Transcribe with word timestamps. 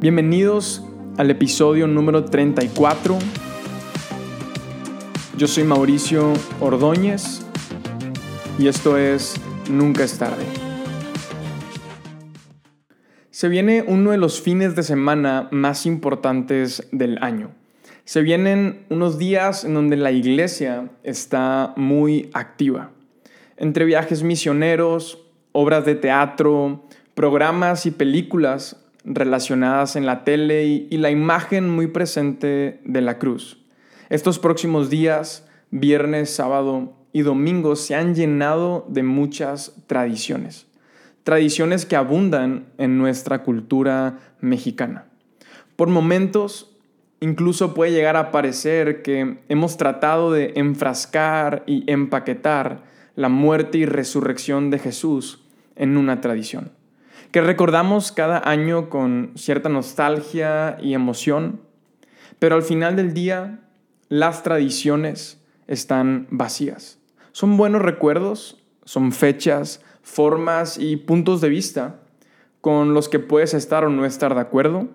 Bienvenidos 0.00 0.84
al 1.16 1.28
episodio 1.28 1.88
número 1.88 2.24
34. 2.24 3.18
Yo 5.36 5.48
soy 5.48 5.64
Mauricio 5.64 6.34
Ordóñez 6.60 7.44
y 8.60 8.68
esto 8.68 8.96
es 8.96 9.34
Nunca 9.68 10.04
es 10.04 10.16
tarde. 10.16 10.44
Se 13.30 13.48
viene 13.48 13.84
uno 13.88 14.12
de 14.12 14.18
los 14.18 14.40
fines 14.40 14.76
de 14.76 14.84
semana 14.84 15.48
más 15.50 15.84
importantes 15.84 16.86
del 16.92 17.18
año. 17.20 17.50
Se 18.04 18.22
vienen 18.22 18.86
unos 18.90 19.18
días 19.18 19.64
en 19.64 19.74
donde 19.74 19.96
la 19.96 20.12
iglesia 20.12 20.90
está 21.02 21.74
muy 21.76 22.30
activa. 22.34 22.92
Entre 23.56 23.84
viajes 23.84 24.22
misioneros, 24.22 25.24
obras 25.50 25.84
de 25.84 25.96
teatro, 25.96 26.84
programas 27.14 27.84
y 27.84 27.90
películas, 27.90 28.76
relacionadas 29.08 29.96
en 29.96 30.06
la 30.06 30.22
tele 30.24 30.64
y, 30.66 30.96
la 30.98 31.10
imagen 31.10 31.68
muy 31.68 31.86
presente 31.86 32.80
de 32.84 33.00
la 33.00 33.18
cruz. 33.18 33.64
Estos 34.10 34.38
próximos 34.38 34.90
días, 34.90 35.48
viernes, 35.70 36.30
sábado 36.30 36.94
y 37.12 37.22
domingo, 37.22 37.74
se 37.76 37.94
han 37.94 38.14
llenado 38.14 38.86
de 38.88 39.02
muchas 39.02 39.74
tradiciones. 39.86 40.66
Tradiciones 41.24 41.86
que 41.86 41.96
abundan 41.96 42.66
en 42.78 42.98
nuestra 42.98 43.42
cultura 43.42 44.18
mexicana. 44.40 45.06
Por 45.76 45.88
momentos, 45.88 46.76
incluso 47.20 47.74
puede 47.74 47.92
llegar 47.92 48.16
a 48.16 48.30
parecer 48.30 49.02
que 49.02 49.38
hemos 49.48 49.76
tratado 49.76 50.32
de 50.32 50.52
enfrascar 50.56 51.64
y 51.66 51.90
empaquetar 51.90 52.84
la 53.14 53.28
muerte 53.28 53.78
y 53.78 53.86
resurrección 53.86 54.70
de 54.70 54.78
Jesús 54.78 55.44
en 55.76 55.96
una 55.96 56.20
tradición 56.20 56.77
que 57.30 57.40
recordamos 57.40 58.12
cada 58.12 58.48
año 58.48 58.88
con 58.88 59.32
cierta 59.34 59.68
nostalgia 59.68 60.78
y 60.80 60.94
emoción, 60.94 61.60
pero 62.38 62.54
al 62.56 62.62
final 62.62 62.96
del 62.96 63.12
día 63.12 63.60
las 64.08 64.42
tradiciones 64.42 65.42
están 65.66 66.26
vacías. 66.30 66.98
Son 67.32 67.56
buenos 67.56 67.82
recuerdos, 67.82 68.62
son 68.84 69.12
fechas, 69.12 69.82
formas 70.02 70.78
y 70.78 70.96
puntos 70.96 71.40
de 71.40 71.50
vista 71.50 72.00
con 72.60 72.94
los 72.94 73.08
que 73.08 73.18
puedes 73.18 73.54
estar 73.54 73.84
o 73.84 73.90
no 73.90 74.06
estar 74.06 74.34
de 74.34 74.40
acuerdo, 74.40 74.88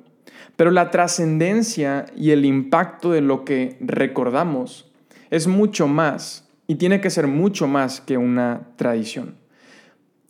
pero 0.56 0.72
la 0.72 0.89
trascendencia 0.92 2.06
y 2.16 2.31
el 2.31 2.45
impacto 2.45 3.11
de 3.11 3.22
lo 3.22 3.45
que 3.45 3.78
recordamos 3.80 4.92
es 5.30 5.48
mucho 5.48 5.88
más 5.88 6.50
y 6.67 6.76
tiene 6.76 7.02
que 7.02 7.09
ser 7.09 7.28
mucho 7.28 7.67
más 7.67 8.02
que 8.02 8.17
una 8.17 8.70
tradición. 8.76 9.42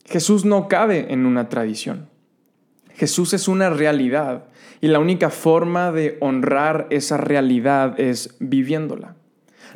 Jesús 0.05 0.45
no 0.45 0.67
cabe 0.67 1.11
en 1.13 1.25
una 1.25 1.49
tradición. 1.49 2.09
Jesús 2.93 3.33
es 3.33 3.47
una 3.47 3.69
realidad 3.69 4.45
y 4.81 4.87
la 4.87 4.99
única 4.99 5.29
forma 5.29 5.91
de 5.91 6.17
honrar 6.19 6.87
esa 6.89 7.17
realidad 7.17 7.99
es 7.99 8.35
viviéndola. 8.39 9.15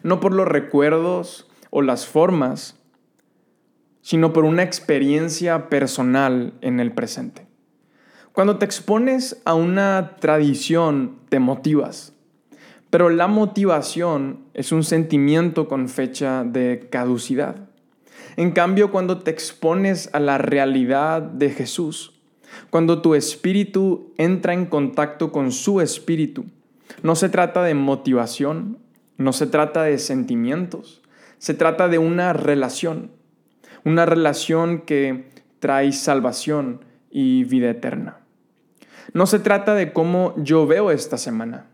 No 0.03 0.19
por 0.19 0.33
los 0.33 0.47
recuerdos 0.47 1.47
o 1.69 1.81
las 1.81 2.05
formas, 2.05 2.75
sino 4.01 4.33
por 4.33 4.45
una 4.45 4.63
experiencia 4.63 5.69
personal 5.69 6.53
en 6.61 6.79
el 6.79 6.91
presente. 6.91 7.47
Cuando 8.31 8.57
te 8.57 8.65
expones 8.65 9.41
a 9.45 9.55
una 9.55 10.15
tradición, 10.19 11.17
te 11.29 11.39
motivas, 11.39 12.13
pero 12.89 13.09
la 13.09 13.27
motivación 13.27 14.45
es 14.53 14.71
un 14.71 14.83
sentimiento 14.83 15.67
con 15.67 15.89
fecha 15.89 16.43
de 16.43 16.87
caducidad. 16.91 17.66
En 18.37 18.51
cambio, 18.51 18.91
cuando 18.91 19.17
te 19.17 19.31
expones 19.31 20.11
a 20.13 20.19
la 20.19 20.37
realidad 20.37 21.23
de 21.23 21.49
Jesús, 21.49 22.13
cuando 22.69 23.01
tu 23.01 23.15
espíritu 23.15 24.13
entra 24.19 24.53
en 24.53 24.67
contacto 24.67 25.31
con 25.31 25.51
su 25.51 25.81
espíritu, 25.81 26.45
no 27.01 27.15
se 27.15 27.29
trata 27.29 27.63
de 27.63 27.73
motivación, 27.73 28.77
no 29.17 29.33
se 29.33 29.47
trata 29.47 29.81
de 29.81 29.97
sentimientos, 29.97 31.01
se 31.39 31.55
trata 31.55 31.87
de 31.87 31.97
una 31.97 32.31
relación, 32.31 33.09
una 33.83 34.05
relación 34.05 34.81
que 34.81 35.29
trae 35.59 35.91
salvación 35.91 36.85
y 37.09 37.43
vida 37.43 37.71
eterna. 37.71 38.19
No 39.13 39.25
se 39.25 39.39
trata 39.39 39.73
de 39.73 39.93
cómo 39.93 40.35
yo 40.37 40.67
veo 40.67 40.91
esta 40.91 41.17
semana, 41.17 41.65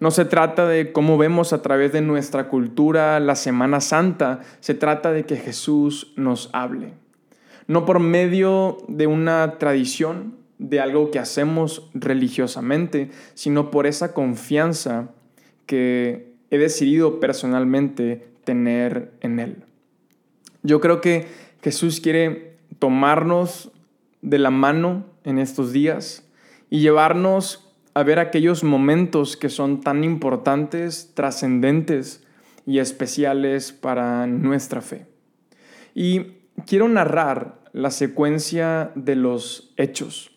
no 0.00 0.10
se 0.10 0.24
trata 0.24 0.66
de 0.66 0.92
cómo 0.92 1.18
vemos 1.18 1.52
a 1.52 1.62
través 1.62 1.92
de 1.92 2.00
nuestra 2.00 2.48
cultura 2.48 3.18
la 3.20 3.34
Semana 3.34 3.80
Santa, 3.80 4.40
se 4.60 4.74
trata 4.74 5.12
de 5.12 5.24
que 5.24 5.36
Jesús 5.36 6.12
nos 6.16 6.50
hable. 6.52 6.92
No 7.66 7.84
por 7.84 8.00
medio 8.00 8.78
de 8.88 9.06
una 9.06 9.58
tradición, 9.58 10.36
de 10.58 10.80
algo 10.80 11.10
que 11.10 11.18
hacemos 11.18 11.90
religiosamente, 11.94 13.10
sino 13.34 13.70
por 13.70 13.86
esa 13.86 14.14
confianza 14.14 15.10
que 15.66 16.32
he 16.50 16.58
decidido 16.58 17.20
personalmente 17.20 18.28
tener 18.44 19.12
en 19.20 19.38
Él. 19.38 19.64
Yo 20.62 20.80
creo 20.80 21.00
que 21.00 21.26
Jesús 21.62 22.00
quiere 22.00 22.56
tomarnos 22.78 23.70
de 24.22 24.38
la 24.38 24.50
mano 24.50 25.04
en 25.24 25.38
estos 25.38 25.72
días 25.72 26.28
y 26.70 26.80
llevarnos 26.80 27.65
a 27.96 28.02
ver 28.02 28.18
aquellos 28.18 28.62
momentos 28.62 29.38
que 29.38 29.48
son 29.48 29.80
tan 29.80 30.04
importantes, 30.04 31.12
trascendentes 31.14 32.22
y 32.66 32.78
especiales 32.78 33.72
para 33.72 34.26
nuestra 34.26 34.82
fe. 34.82 35.06
Y 35.94 36.34
quiero 36.66 36.90
narrar 36.90 37.58
la 37.72 37.90
secuencia 37.90 38.92
de 38.96 39.16
los 39.16 39.72
hechos. 39.78 40.30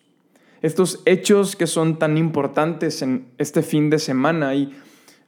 Estos 0.62 1.02
hechos 1.04 1.54
que 1.54 1.66
son 1.66 1.98
tan 1.98 2.16
importantes 2.16 3.02
en 3.02 3.26
este 3.36 3.60
fin 3.60 3.90
de 3.90 3.98
semana 3.98 4.54
y 4.54 4.74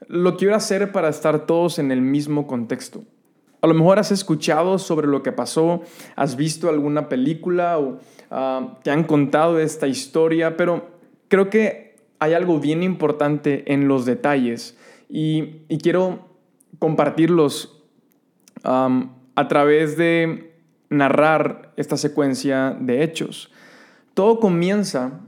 lo 0.09 0.39
quiero 0.39 0.55
hacer 0.55 0.91
para 0.91 1.11
estar 1.11 1.45
todos 1.45 1.79
en 1.79 1.93
el 1.93 2.01
mismo 2.01 2.47
contexto. 2.47 3.05
A 3.61 3.67
lo 3.67 3.75
mejor 3.75 3.99
has 3.99 4.11
escuchado 4.11 4.79
sobre 4.79 5.07
lo 5.07 5.23
que 5.23 5.33
pasó, 5.33 5.83
has 6.17 6.37
visto 6.37 6.71
alguna 6.71 7.11
película 7.11 7.79
o 7.79 7.99
ah, 8.31 8.79
te 8.83 8.91
han 8.91 9.05
contado 9.05 9.61
esta 9.61 9.87
historia, 9.87 10.57
pero 10.57 10.93
creo 11.29 11.51
que 11.51 11.92
hay 12.23 12.35
algo 12.35 12.61
bien 12.61 12.85
importante 12.85 13.73
en 13.73 13.89
los 13.89 14.05
detalles 14.05 14.79
y, 15.09 15.65
quiero 15.83 16.29
compartirlos 16.79 17.83
a 18.63 19.49
través 19.49 19.97
de 19.97 20.55
narrar 20.89 21.73
esta 21.77 21.97
secuencia 21.97 22.77
de 22.79 23.03
hechos. 23.03 23.51
Todo 24.15 24.39
comienza 24.39 25.21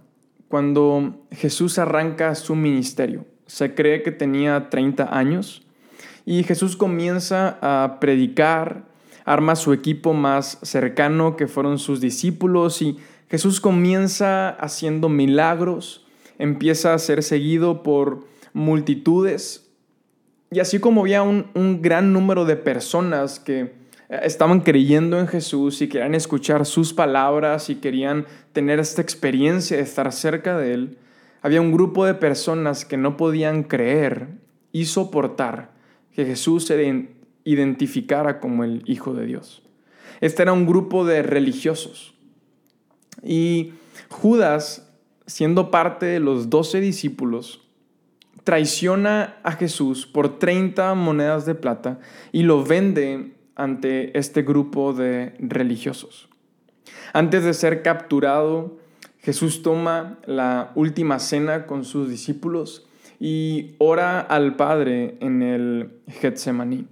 cuando 0.47 1.27
Jesús 1.33 1.81
arranca 1.81 2.37
su 2.37 2.55
ministerio. 2.55 3.27
Se 3.47 3.75
cree 3.75 4.05
que 4.05 4.13
tenía 4.13 4.71
30 4.71 5.19
años 5.19 5.67
y 6.25 6.45
Jesús 6.45 6.77
comienza 6.77 7.59
a 7.61 7.99
predicar, 7.99 8.85
arma 9.25 9.57
su 9.57 9.73
equipo 9.73 10.15
más 10.15 10.61
cercano 10.63 11.35
que 11.35 11.49
fueron 11.49 11.81
sus 11.81 12.01
discípulos 12.01 12.83
y 12.83 12.99
Jesús 13.29 13.61
comienza 13.61 14.51
haciendo 14.51 15.09
milagros, 15.09 16.04
empieza 16.39 16.95
a 16.95 16.99
ser 16.99 17.23
seguido 17.23 17.83
por 17.83 18.27
multitudes. 18.53 19.71
Y 20.51 20.61
así 20.61 20.79
como 20.79 21.03
había 21.03 21.23
un, 21.23 21.81
gran 21.83 22.13
número 22.13 22.45
de 22.45 22.57
personas 22.57 23.41
que 23.41 23.61
eh, 24.09 24.21
estaban 24.23 24.61
creyendo 24.61 25.19
en 25.19 25.27
Jesús 25.27 25.83
y 25.83 25.89
querían 25.89 26.15
escuchar 26.15 26.65
sus 26.67 26.93
palabras 26.93 27.71
y 27.71 27.77
querían 27.77 28.27
tener 28.53 28.79
esta 28.79 29.03
experiencia 29.03 29.77
de 29.77 29.83
estar 29.83 30.13
cerca 30.13 30.57
de 30.57 30.75
Él, 30.75 30.99
había 31.43 31.61
un 31.61 31.73
grupo 31.73 32.07
de 32.07 32.15
personas 32.15 32.85
que 32.87 32.97
no 32.97 33.19
podían 33.19 33.65
creer 33.65 34.29
y 34.73 34.87
soportar 34.87 35.73
que 36.13 36.25
Jesús 36.25 36.65
se 36.65 37.09
identificara 37.45 38.41
como 38.41 38.65
el 38.65 38.83
Hijo 38.87 39.13
de 39.13 39.27
Dios. 39.27 39.63
Este 40.21 40.43
era 40.43 40.53
un 40.53 40.65
grupo 40.65 41.05
de 41.05 41.23
religiosos. 41.23 42.15
Y 43.23 43.75
Judas 44.09 44.94
siendo 45.27 45.71
parte 45.71 46.07
de 46.07 46.21
los 46.21 46.51
doce 46.51 46.81
discípulos, 46.81 47.63
traiciona 48.45 49.37
a 49.43 49.53
Jesús 49.53 50.07
por 50.07 50.39
30 50.39 50.95
monedas 50.95 51.47
de 51.47 51.55
plata 51.55 51.99
y 52.31 52.43
lo 52.43 52.63
vende 52.63 53.35
ante 53.57 54.17
este 54.19 54.43
grupo 54.43 54.93
de 54.93 55.35
religiosos. 55.39 56.29
Antes 57.13 57.45
de 57.45 57.55
ser 57.55 57.83
capturado, 57.83 58.77
Jesús 59.21 59.63
toma 59.63 60.19
la 60.27 60.73
última 60.75 61.19
cena 61.19 61.67
con 61.67 61.85
sus 61.85 62.11
discípulos 62.11 62.87
y 63.19 63.77
ora 63.79 64.21
al 64.21 64.57
Padre 64.57 65.17
en 65.21 65.43
el 65.43 65.93
Getsemaní. 66.09 66.87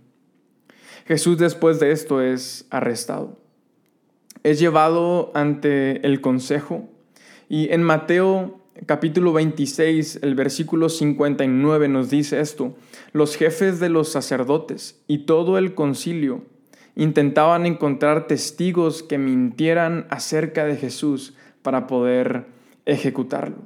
Jesús 1.05 1.37
después 1.37 1.81
de 1.81 1.93
esto 1.93 2.23
es 2.23 2.67
arrestado. 2.71 3.39
Es 4.45 4.59
llevado 4.59 5.31
ante 5.35 6.07
el 6.07 6.21
consejo 6.21 6.89
y 7.53 7.71
en 7.71 7.83
Mateo 7.83 8.63
capítulo 8.87 9.35
26, 9.35 10.21
el 10.23 10.35
versículo 10.35 10.89
59 10.89 11.87
nos 11.87 12.09
dice 12.09 12.41
esto, 12.41 12.75
los 13.13 13.37
jefes 13.37 13.79
de 13.79 13.91
los 13.91 14.09
sacerdotes 14.09 15.03
y 15.07 15.27
todo 15.27 15.59
el 15.59 15.75
concilio 15.75 16.47
intentaban 16.97 17.67
encontrar 17.67 18.27
testigos 18.27 19.03
que 19.03 19.19
mintieran 19.19 20.07
acerca 20.09 20.65
de 20.65 20.77
Jesús 20.77 21.35
para 21.61 21.87
poder 21.87 22.47
ejecutarlo. 22.87 23.59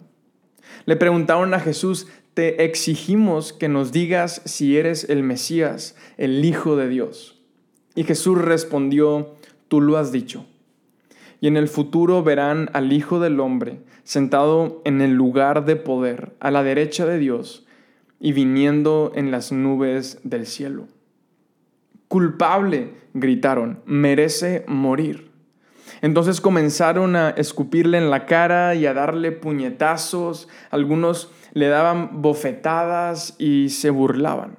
Le 0.85 0.97
preguntaron 0.97 1.55
a 1.55 1.61
Jesús, 1.61 2.09
te 2.35 2.65
exigimos 2.65 3.53
que 3.53 3.69
nos 3.69 3.93
digas 3.93 4.43
si 4.47 4.77
eres 4.77 5.09
el 5.09 5.23
Mesías, 5.23 5.95
el 6.17 6.45
Hijo 6.45 6.75
de 6.75 6.89
Dios. 6.89 7.41
Y 7.95 8.03
Jesús 8.03 8.37
respondió, 8.37 9.37
tú 9.69 9.81
lo 9.81 9.97
has 9.97 10.11
dicho. 10.11 10.45
Y 11.41 11.49
en 11.49 11.57
el 11.57 11.69
futuro 11.69 12.23
verán 12.23 12.71
al 12.73 12.93
Hijo 12.93 13.21
del 13.21 13.41
Hombre 13.41 13.81
sentado 14.05 14.83
en 14.85 15.01
el 15.01 15.15
lugar 15.15 15.65
de 15.65 15.77
poder, 15.77 16.37
a 16.41 16.51
la 16.51 16.63
derecha 16.63 17.07
de 17.07 17.19
Dios, 17.19 17.67
y 18.21 18.33
viniendo 18.33 19.13
en 19.15 19.31
las 19.31 19.53
nubes 19.53 20.21
del 20.23 20.47
cielo. 20.47 20.87
Culpable, 22.09 22.93
gritaron, 23.15 23.81
merece 23.85 24.65
morir. 24.69 25.33
Entonces 26.03 26.41
comenzaron 26.41 27.17
a 27.17 27.31
escupirle 27.31 27.99
en 27.99 28.11
la 28.11 28.27
cara 28.27 28.75
y 28.75 28.87
a 28.87 28.95
darle 28.95 29.33
puñetazos, 29.33 30.49
algunos 30.71 31.33
le 31.53 31.69
daban 31.69 32.23
bofetadas 32.23 33.35
y 33.39 33.71
se 33.71 33.91
burlaban. 33.91 34.57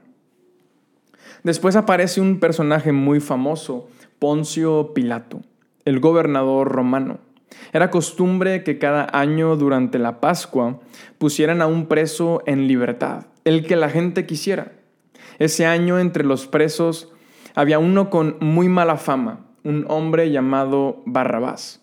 Después 1.44 1.76
aparece 1.76 2.20
un 2.20 2.40
personaje 2.40 2.92
muy 2.92 3.20
famoso, 3.20 3.88
Poncio 4.20 4.94
Pilato, 4.94 5.42
el 5.88 6.02
gobernador 6.02 6.70
romano. 6.70 7.20
Era 7.72 7.90
costumbre 7.90 8.62
que 8.66 8.78
cada 8.78 9.08
año 9.18 9.56
durante 9.56 10.00
la 10.00 10.20
Pascua 10.20 10.82
pusieran 11.18 11.62
a 11.62 11.68
un 11.68 11.86
preso 11.86 12.44
en 12.46 12.68
libertad, 12.68 13.28
el 13.46 13.66
que 13.66 13.78
la 13.78 13.90
gente 13.90 14.26
quisiera. 14.26 14.74
Ese 15.40 15.66
año 15.66 15.98
entre 15.98 16.26
los 16.26 16.46
presos 16.46 17.14
había 17.56 17.80
uno 17.80 18.10
con 18.10 18.36
muy 18.42 18.68
mala 18.68 18.98
fama, 18.98 19.46
un 19.64 19.86
hombre 19.88 20.30
llamado 20.30 21.04
Barrabás. 21.06 21.82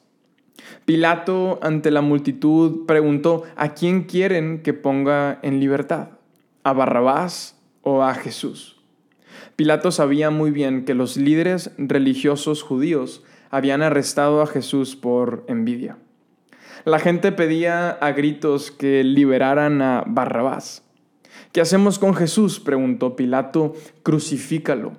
Pilato, 0.85 1.59
ante 1.63 1.91
la 1.91 2.03
multitud, 2.03 2.85
preguntó, 2.85 3.45
¿a 3.57 3.71
quién 3.71 4.03
quieren 4.03 4.63
que 4.63 4.75
ponga 4.75 5.39
en 5.41 5.61
libertad? 5.61 6.11
¿A 6.63 6.75
Barrabás 6.75 7.59
o 7.81 8.03
a 8.03 8.13
Jesús? 8.13 8.83
Pilato 9.57 9.91
sabía 9.91 10.29
muy 10.29 10.51
bien 10.51 10.85
que 10.85 10.93
los 10.93 11.17
líderes 11.17 11.71
religiosos 11.79 12.63
judíos 12.63 13.23
habían 13.51 13.83
arrestado 13.83 14.43
a 14.43 14.47
Jesús 14.47 14.97
por 14.97 15.45
envidia. 15.49 15.99
La 16.85 16.99
gente 16.99 17.33
pedía 17.33 17.91
a 17.91 18.13
gritos 18.13 18.71
que 18.71 19.05
liberaran 19.05 19.81
a 19.81 20.05
Barrabás. 20.07 20.83
¿Qué 21.53 21.61
hacemos 21.61 21.99
con 21.99 22.15
Jesús? 22.15 22.61
preguntó 22.61 23.17
Pilato. 23.17 23.75
Crucifícalo. 24.03 24.93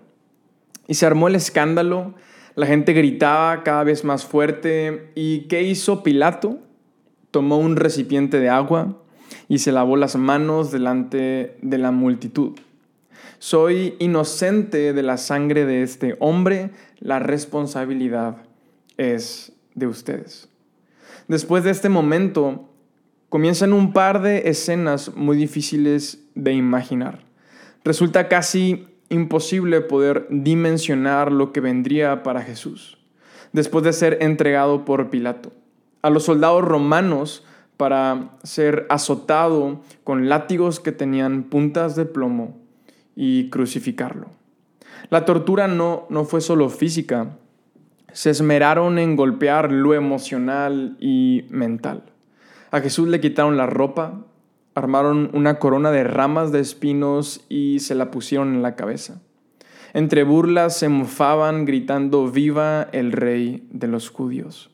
Y 0.87 0.95
se 0.95 1.05
armó 1.05 1.27
el 1.27 1.35
escándalo 1.35 2.15
la 2.55 2.67
gente 2.67 2.93
gritaba 2.93 3.63
cada 3.63 3.83
vez 3.83 4.05
más 4.05 4.25
fuerte. 4.25 5.11
¿Y 5.13 5.41
qué 5.41 5.63
hizo 5.63 6.03
Pilato? 6.03 6.59
Tomó 7.31 7.57
un 7.57 7.75
recipiente 7.75 8.39
de 8.39 8.49
agua 8.49 9.01
y 9.49 9.59
se 9.59 9.73
lavó 9.73 9.97
las 9.97 10.15
manos 10.15 10.71
delante 10.71 11.57
de 11.61 11.77
la 11.77 11.91
multitud. 11.91 12.57
Soy 13.39 13.95
inocente 13.99 14.93
de 14.93 15.03
la 15.03 15.17
sangre 15.17 15.65
de 15.65 15.83
este 15.83 16.15
hombre, 16.19 16.71
la 16.99 17.19
responsabilidad 17.19 18.37
es 18.97 19.51
de 19.73 19.87
ustedes. 19.87 20.49
Después 21.27 21.63
de 21.63 21.71
este 21.71 21.89
momento, 21.89 22.69
comienzan 23.29 23.73
un 23.73 23.93
par 23.93 24.21
de 24.21 24.49
escenas 24.49 25.15
muy 25.15 25.37
difíciles 25.37 26.23
de 26.35 26.53
imaginar. 26.53 27.23
Resulta 27.83 28.27
casi 28.27 28.87
imposible 29.09 29.81
poder 29.81 30.27
dimensionar 30.29 31.31
lo 31.31 31.51
que 31.51 31.61
vendría 31.61 32.23
para 32.23 32.41
Jesús 32.41 32.97
después 33.55 33.85
de 33.85 33.93
ser 33.93 34.17
entregado 34.21 34.83
por 34.83 35.09
Pilato. 35.09 35.51
A 36.01 36.09
los 36.09 36.23
soldados 36.23 36.63
romanos 36.63 37.45
para 37.77 38.37
ser 38.43 38.85
azotado 38.89 39.81
con 40.03 40.27
látigos 40.27 40.79
que 40.79 40.91
tenían 40.91 41.43
puntas 41.43 41.95
de 41.95 42.05
plomo 42.05 42.64
y 43.15 43.49
crucificarlo. 43.49 44.27
La 45.09 45.25
tortura 45.25 45.67
no, 45.67 46.05
no 46.09 46.25
fue 46.25 46.41
solo 46.41 46.69
física, 46.69 47.37
se 48.11 48.29
esmeraron 48.29 48.97
en 48.97 49.15
golpear 49.15 49.71
lo 49.71 49.93
emocional 49.93 50.95
y 50.99 51.45
mental. 51.49 52.03
A 52.71 52.79
Jesús 52.79 53.07
le 53.07 53.19
quitaron 53.19 53.57
la 53.57 53.65
ropa, 53.65 54.25
armaron 54.73 55.29
una 55.33 55.59
corona 55.59 55.91
de 55.91 56.03
ramas 56.03 56.51
de 56.51 56.59
espinos 56.59 57.45
y 57.49 57.79
se 57.79 57.95
la 57.95 58.11
pusieron 58.11 58.53
en 58.53 58.61
la 58.61 58.75
cabeza. 58.75 59.21
Entre 59.93 60.23
burlas 60.23 60.77
se 60.77 60.89
mofaban 60.89 61.65
gritando 61.65 62.29
viva 62.29 62.89
el 62.91 63.11
rey 63.13 63.67
de 63.71 63.87
los 63.87 64.09
judíos. 64.09 64.71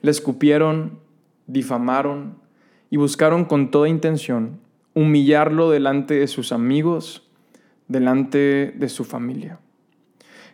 Le 0.00 0.10
escupieron, 0.10 0.98
difamaron 1.46 2.38
y 2.90 2.96
buscaron 2.96 3.44
con 3.44 3.70
toda 3.70 3.88
intención 3.88 4.60
humillarlo 4.94 5.70
delante 5.70 6.14
de 6.14 6.26
sus 6.26 6.52
amigos, 6.52 7.29
delante 7.90 8.72
de 8.76 8.88
su 8.88 9.04
familia. 9.04 9.58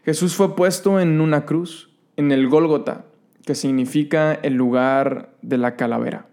Jesús 0.05 0.35
fue 0.35 0.57
puesto 0.57 0.99
en 0.99 1.21
una 1.21 1.45
cruz, 1.45 1.91
en 2.17 2.33
el 2.33 2.49
Gólgota, 2.49 3.05
que 3.45 3.55
significa 3.55 4.33
el 4.33 4.55
lugar 4.55 5.35
de 5.43 5.59
la 5.59 5.77
calavera. 5.77 6.29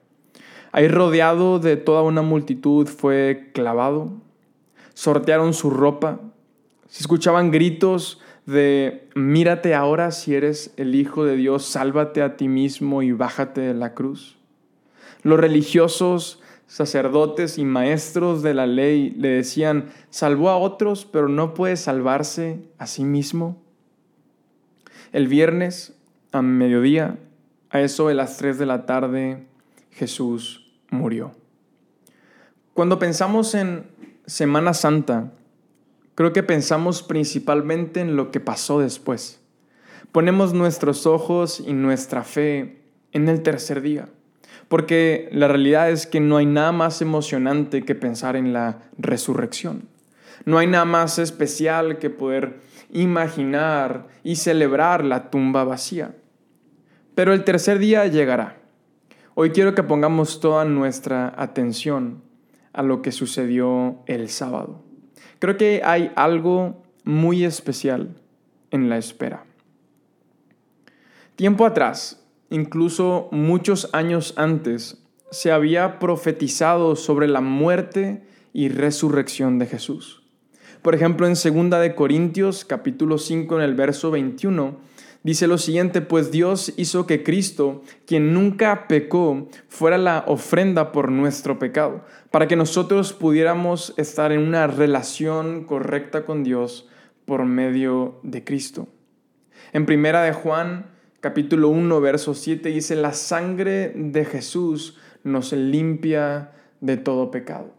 Ahí 0.72 0.88
rodeado 0.88 1.60
de 1.60 1.76
toda 1.76 2.04
una 2.04 2.22
multitud 2.22 2.88
fue 2.88 3.52
clavado, 3.54 4.14
sortearon 4.94 5.54
su 5.54 5.70
ropa, 5.70 6.22
se 6.88 7.02
escuchaban 7.02 7.52
gritos 7.52 8.22
de 8.46 9.10
mírate 9.14 9.76
ahora 9.76 10.12
si 10.12 10.36
eres 10.36 10.74
el 10.78 10.96
Hijo 10.96 11.26
de 11.26 11.36
Dios, 11.36 11.66
sálvate 11.66 12.22
a 12.22 12.38
ti 12.38 12.48
mismo 12.48 13.02
y 13.02 13.12
bájate 13.12 13.60
de 13.60 13.74
la 13.74 13.94
cruz. 13.94 14.38
Los 15.22 15.40
religiosos, 15.40 16.42
sacerdotes 16.68 17.58
y 17.58 17.66
maestros 17.66 18.42
de 18.42 18.54
la 18.54 18.66
ley 18.66 19.12
le 19.12 19.30
decían, 19.30 19.92
salvó 20.10 20.50
a 20.50 20.58
otros, 20.58 21.06
pero 21.06 21.28
no 21.28 21.54
puede 21.54 21.78
salvarse 21.78 22.60
a 22.78 22.88
sí 22.88 23.04
mismo. 23.04 23.62
El 25.12 25.28
viernes, 25.28 25.96
a 26.32 26.42
mediodía, 26.42 27.20
a 27.70 27.82
eso 27.82 28.08
de 28.08 28.16
las 28.16 28.38
3 28.38 28.58
de 28.58 28.66
la 28.66 28.86
tarde, 28.86 29.48
Jesús 29.92 30.74
murió. 30.90 31.32
Cuando 32.74 32.98
pensamos 32.98 33.54
en 33.54 33.86
Semana 34.26 34.74
Santa, 34.74 35.32
creo 36.16 36.34
que 36.34 36.42
pensamos 36.44 37.04
principalmente 37.04 38.00
en 38.00 38.16
lo 38.16 38.32
que 38.32 38.40
pasó 38.40 38.80
después. 38.80 39.42
Ponemos 40.12 40.54
nuestros 40.54 41.06
ojos 41.06 41.60
y 41.60 41.74
nuestra 41.74 42.24
fe 42.24 42.82
en 43.12 43.30
el 43.30 43.44
tercer 43.44 43.82
día, 43.82 44.10
porque 44.68 45.30
la 45.32 45.48
realidad 45.48 45.90
es 45.90 46.08
que 46.08 46.20
no 46.20 46.38
hay 46.38 46.46
nada 46.46 46.72
más 46.72 47.02
emocionante 47.02 47.84
que 47.84 47.96
pensar 47.96 48.36
en 48.36 48.54
la 48.54 48.80
resurrección. 48.98 49.88
No 50.46 50.58
hay 50.58 50.68
nada 50.68 50.86
más 50.86 51.20
especial 51.20 52.00
que 52.00 52.10
poder 52.10 52.60
imaginar 52.92 54.08
y 54.24 54.36
celebrar 54.36 55.04
la 55.04 55.30
tumba 55.30 55.64
vacía. 55.64 56.16
Pero 57.16 57.34
el 57.34 57.44
tercer 57.44 57.80
día 57.80 58.08
llegará 58.08 58.64
Hoy 59.36 59.50
quiero 59.50 59.74
que 59.74 59.82
pongamos 59.82 60.40
toda 60.40 60.64
nuestra 60.64 61.34
atención 61.36 62.22
a 62.72 62.84
lo 62.84 63.02
que 63.02 63.12
sucedió 63.12 64.04
el 64.06 64.30
sábado. 64.30 64.84
Creo 65.40 65.58
que 65.58 65.82
hay 65.84 66.12
algo 66.16 66.84
muy 67.04 67.44
especial 67.44 68.16
en 68.70 68.90
la 68.90 69.00
espera. 69.00 69.44
Tiempo 71.36 71.66
atrás, 71.66 72.23
incluso 72.50 73.30
muchos 73.32 73.90
años 73.94 74.34
antes, 74.38 75.04
se 75.32 75.52
había 75.52 76.00
profetizado 76.00 76.96
sobre 76.96 77.28
la 77.28 77.42
muerte 77.42 78.24
y 78.54 78.70
resurrección 78.70 79.58
de 79.60 79.66
Jesús. 79.66 80.24
Por 80.82 80.96
ejemplo, 80.96 81.26
en 81.28 81.34
2 81.34 81.82
de 81.82 81.96
Corintios 81.96 82.66
capítulo 82.66 83.18
5 83.18 83.56
en 83.58 83.62
el 83.64 83.74
verso 83.74 84.12
21 84.12 84.78
dice 85.24 85.48
lo 85.48 85.58
siguiente, 85.58 86.02
pues 86.02 86.32
Dios 86.32 86.74
hizo 86.78 87.08
que 87.08 87.24
Cristo, 87.24 87.82
quien 88.06 88.34
nunca 88.34 88.88
pecó, 88.88 89.48
fuera 89.70 89.98
la 89.98 90.24
ofrenda 90.28 90.92
por 90.92 91.12
nuestro 91.12 91.58
pecado, 91.58 92.06
para 92.30 92.48
que 92.48 92.56
nosotros 92.56 93.14
pudiéramos 93.14 93.94
estar 93.98 94.32
en 94.32 94.42
una 94.42 94.68
relación 94.68 95.64
correcta 95.64 96.26
con 96.26 96.44
Dios 96.44 96.90
por 97.26 97.46
medio 97.46 98.20
de 98.24 98.44
Cristo. 98.44 98.88
En 99.72 99.86
primera 99.86 100.22
de 100.24 100.34
Juan, 100.34 100.93
capítulo 101.24 101.70
1, 101.70 102.02
verso 102.02 102.34
7 102.34 102.68
dice, 102.68 102.98
la 102.98 103.14
sangre 103.14 103.94
de 103.96 104.26
Jesús 104.26 104.98
nos 105.24 105.54
limpia 105.54 106.52
de 106.82 106.98
todo 106.98 107.32
pecado. 107.32 107.74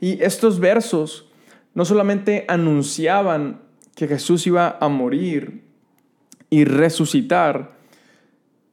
Y 0.00 0.22
estos 0.22 0.60
versos 0.60 1.30
no 1.72 1.86
solamente 1.86 2.44
anunciaban 2.46 3.62
que 3.96 4.06
Jesús 4.06 4.46
iba 4.46 4.76
a 4.82 4.88
morir, 4.88 5.62
y 6.50 6.66
resucitar, 6.66 7.78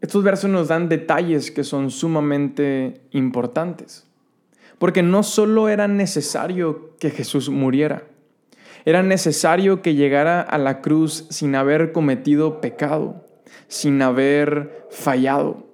estos 0.02 0.26
versos 0.26 0.50
nos 0.50 0.68
dan 0.68 0.90
detalles 0.90 1.50
que 1.50 1.64
son 1.64 1.90
sumamente 1.90 3.02
importantes. 3.12 4.06
Porque 4.78 5.04
no 5.04 5.24
solo 5.24 5.70
era 5.70 5.88
necesario 5.88 6.98
que 7.00 7.12
Jesús 7.12 7.50
muriera, 7.50 8.04
era 8.84 9.04
necesario 9.04 9.82
que 9.82 9.96
llegara 9.96 10.42
a 10.42 10.58
la 10.58 10.82
cruz 10.82 11.28
sin 11.30 11.56
haber 11.56 11.94
cometido 11.94 12.60
pecado, 12.60 13.26
sin 13.68 14.02
haber 14.02 14.88
fallado, 14.90 15.66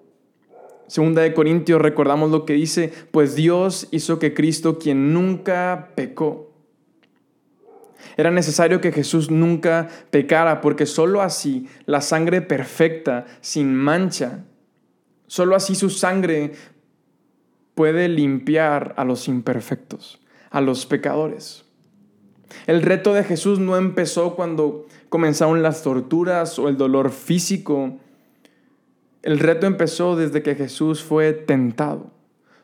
Segunda 0.92 1.22
de 1.22 1.34
Corintios 1.34 1.82
recordamos 1.82 2.32
lo 2.32 2.44
que 2.46 2.52
dice, 2.52 2.92
pues 3.12 3.34
Dios 3.34 3.88
hizo 3.92 4.20
que 4.20 4.34
Cristo, 4.34 4.78
quien 4.78 5.14
nunca 5.14 5.92
pecó, 5.96 6.52
era 8.18 8.30
necesario 8.30 8.82
que 8.82 8.92
Jesús 8.92 9.32
nunca 9.32 9.88
pecara, 10.10 10.60
porque 10.60 10.86
sólo 10.86 11.22
así 11.22 11.66
la 11.86 12.02
sangre 12.02 12.42
perfecta, 12.42 13.26
sin 13.40 13.74
mancha, 13.74 14.44
sólo 15.28 15.56
así 15.56 15.76
su 15.76 15.90
sangre 15.90 16.52
puede 17.74 18.10
limpiar 18.10 18.94
a 18.98 19.06
los 19.06 19.30
imperfectos, 19.30 20.20
a 20.50 20.60
los 20.60 20.86
pecadores. 20.86 21.64
El 22.68 22.82
reto 22.82 23.14
de 23.14 23.24
Jesús 23.24 23.60
no 23.60 23.78
empezó 23.78 24.36
cuando 24.36 24.88
comenzaron 25.12 25.62
las 25.62 25.84
torturas 25.84 26.58
o 26.58 26.70
el 26.70 26.77
dolor 26.77 27.12
físico, 27.12 27.98
el 29.24 29.39
reto 29.39 29.68
empezó 29.68 30.15
desde 30.15 30.41
que 30.41 30.56
Jesús 30.56 31.03
fue 31.03 31.34
tentado. 31.34 32.12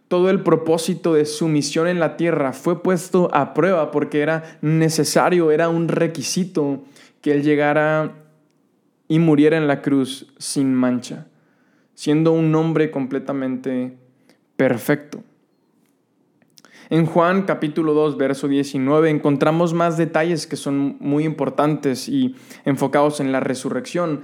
Todo 0.07 0.29
el 0.29 0.41
propósito 0.43 1.13
de 1.13 1.25
su 1.25 1.49
misión 1.49 1.89
en 1.89 1.99
la 1.99 2.15
tierra 2.15 2.53
fue 2.53 2.81
puesto 2.81 3.29
a 3.33 3.53
prueba 3.53 3.91
porque 3.91 4.21
era 4.21 4.57
necesario, 4.61 5.51
era 5.51 5.67
un 5.67 5.89
requisito 5.89 6.85
que 7.19 7.33
Él 7.33 7.43
llegara 7.43 8.15
y 9.09 9.19
muriera 9.19 9.57
en 9.57 9.67
la 9.67 9.81
cruz 9.81 10.33
sin 10.37 10.73
mancha, 10.73 11.27
siendo 11.95 12.31
un 12.31 12.55
hombre 12.55 12.91
completamente 12.91 13.97
perfecto. 14.55 15.21
En 16.89 17.05
Juan 17.05 17.41
capítulo 17.41 17.93
2, 17.93 18.17
verso 18.17 18.47
19, 18.47 19.09
encontramos 19.09 19.73
más 19.73 19.97
detalles 19.97 20.47
que 20.47 20.55
son 20.55 20.95
muy 21.01 21.25
importantes 21.25 22.07
y 22.07 22.35
enfocados 22.63 23.19
en 23.19 23.33
la 23.33 23.41
resurrección. 23.41 24.21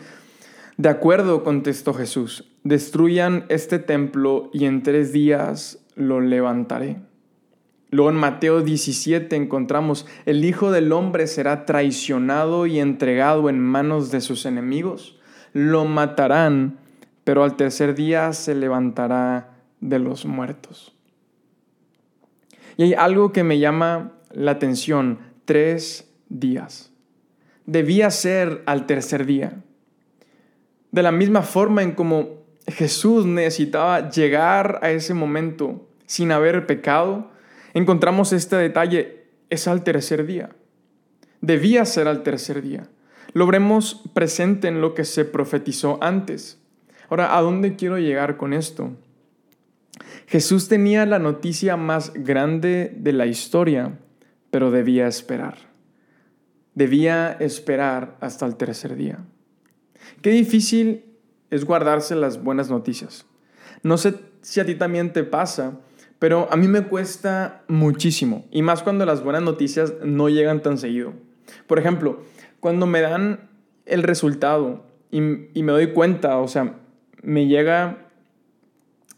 De 0.78 0.88
acuerdo, 0.88 1.44
contestó 1.44 1.94
Jesús, 1.94 2.50
destruyan 2.64 3.46
este 3.50 3.80
templo 3.80 4.50
y 4.54 4.64
en 4.64 4.82
tres 4.82 5.12
días 5.12 5.86
lo 5.96 6.22
levantaré. 6.22 7.02
Luego 7.92 8.10
en 8.10 8.16
Mateo 8.16 8.62
17 8.62 9.36
encontramos, 9.36 10.08
el 10.26 10.46
Hijo 10.46 10.72
del 10.72 10.94
Hombre 10.94 11.28
será 11.28 11.66
traicionado 11.66 12.66
y 12.66 12.80
entregado 12.80 13.50
en 13.50 13.60
manos 13.60 14.10
de 14.10 14.22
sus 14.22 14.46
enemigos. 14.46 15.20
Lo 15.52 15.84
matarán, 15.84 16.80
pero 17.26 17.44
al 17.44 17.58
tercer 17.58 17.94
día 17.94 18.32
se 18.32 18.56
levantará 18.56 19.58
de 19.82 20.00
los 20.00 20.26
muertos. 20.26 20.93
Y 22.78 22.84
hay 22.84 22.94
algo 22.94 23.32
que 23.32 23.44
me 23.44 23.60
llama 23.60 24.14
la 24.32 24.52
atención, 24.52 25.20
tres 25.46 26.12
días. 26.30 26.92
Debía 27.66 28.10
ser 28.12 28.64
al 28.66 28.86
tercer 28.86 29.26
día. 29.26 29.62
De 30.92 31.04
la 31.04 31.12
misma 31.12 31.42
forma 31.42 31.82
en 31.82 31.94
como 31.94 32.44
Jesús 32.68 33.26
necesitaba 33.26 34.10
llegar 34.10 34.80
a 34.82 34.92
ese 34.92 35.14
momento 35.14 35.88
sin 36.06 36.32
haber 36.32 36.66
pecado, 36.66 37.32
encontramos 37.74 38.34
este 38.34 38.56
detalle, 38.56 39.24
es 39.50 39.68
al 39.68 39.84
tercer 39.84 40.26
día. 40.26 40.50
Debía 41.42 41.86
ser 41.86 42.08
al 42.08 42.24
tercer 42.24 42.62
día. 42.62 42.88
Lo 43.34 43.48
presente 44.14 44.68
en 44.68 44.82
lo 44.82 44.94
que 44.94 45.06
se 45.06 45.26
profetizó 45.26 45.98
antes. 46.02 46.60
Ahora, 47.10 47.36
¿a 47.38 47.42
dónde 47.42 47.76
quiero 47.76 47.98
llegar 47.98 48.38
con 48.38 48.54
esto? 48.54 48.92
Jesús 50.28 50.68
tenía 50.68 51.06
la 51.06 51.20
noticia 51.20 51.78
más 51.78 52.14
grande 52.14 52.94
de 52.98 53.14
la 53.14 53.26
historia, 53.26 54.00
pero 54.52 54.72
debía 54.72 55.08
esperar. 55.08 55.58
Debía 56.76 57.32
esperar 57.34 58.18
hasta 58.20 58.46
el 58.46 58.56
tercer 58.56 58.96
día. 58.96 59.20
Qué 60.22 60.32
difícil 60.32 61.06
es 61.50 61.66
guardarse 61.66 62.16
las 62.16 62.44
buenas 62.44 62.70
noticias. 62.70 63.26
No 63.84 63.98
sé 63.98 64.16
si 64.42 64.60
a 64.60 64.66
ti 64.66 64.76
también 64.76 65.14
te 65.14 65.24
pasa, 65.24 65.80
pero 66.20 66.48
a 66.52 66.56
mí 66.56 66.68
me 66.68 66.84
cuesta 66.84 67.64
muchísimo, 67.68 68.46
y 68.50 68.62
más 68.62 68.82
cuando 68.82 69.06
las 69.06 69.24
buenas 69.24 69.42
noticias 69.42 69.94
no 70.04 70.30
llegan 70.30 70.62
tan 70.62 70.78
seguido. 70.78 71.14
Por 71.68 71.80
ejemplo, 71.80 72.24
cuando 72.60 72.88
me 72.88 73.02
dan 73.02 73.50
el 73.86 74.04
resultado 74.04 74.86
y, 75.12 75.20
me 75.20 75.72
doy 75.72 75.88
cuenta, 75.92 76.38
o 76.38 76.48
sea, 76.48 76.78
me 77.22 77.48
llega 77.48 78.03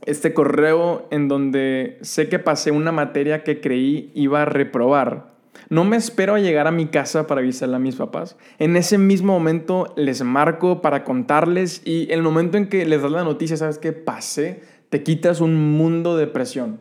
este 0.05 0.33
correo 0.33 1.07
en 1.11 1.27
donde 1.27 1.97
sé 2.01 2.29
que 2.29 2.39
pasé 2.39 2.71
una 2.71 2.91
materia 2.91 3.43
que 3.43 3.61
creí 3.61 4.11
iba 4.13 4.41
a 4.41 4.45
reprobar 4.45 5.35
no 5.69 5.83
me 5.83 5.97
espero 5.97 6.35
a 6.35 6.39
llegar 6.39 6.67
a 6.67 6.71
mi 6.71 6.87
casa 6.87 7.27
para 7.27 7.41
avisarle 7.41 7.75
a 7.75 7.79
mis 7.79 7.95
papás. 7.95 8.37
En 8.59 8.75
ese 8.75 8.97
mismo 8.97 9.33
momento 9.33 9.93
les 9.95 10.23
marco 10.23 10.81
para 10.81 11.03
contarles 11.03 11.81
y 11.85 12.11
el 12.11 12.21
momento 12.21 12.57
en 12.57 12.67
que 12.67 12.85
les 12.85 13.01
das 13.01 13.11
la 13.11 13.23
noticia, 13.23 13.57
sabes 13.57 13.77
que 13.77 13.91
pasé, 13.91 14.61
te 14.89 15.03
quitas 15.03 15.41
un 15.41 15.77
mundo 15.77 16.17
de 16.17 16.27
presión. 16.27 16.79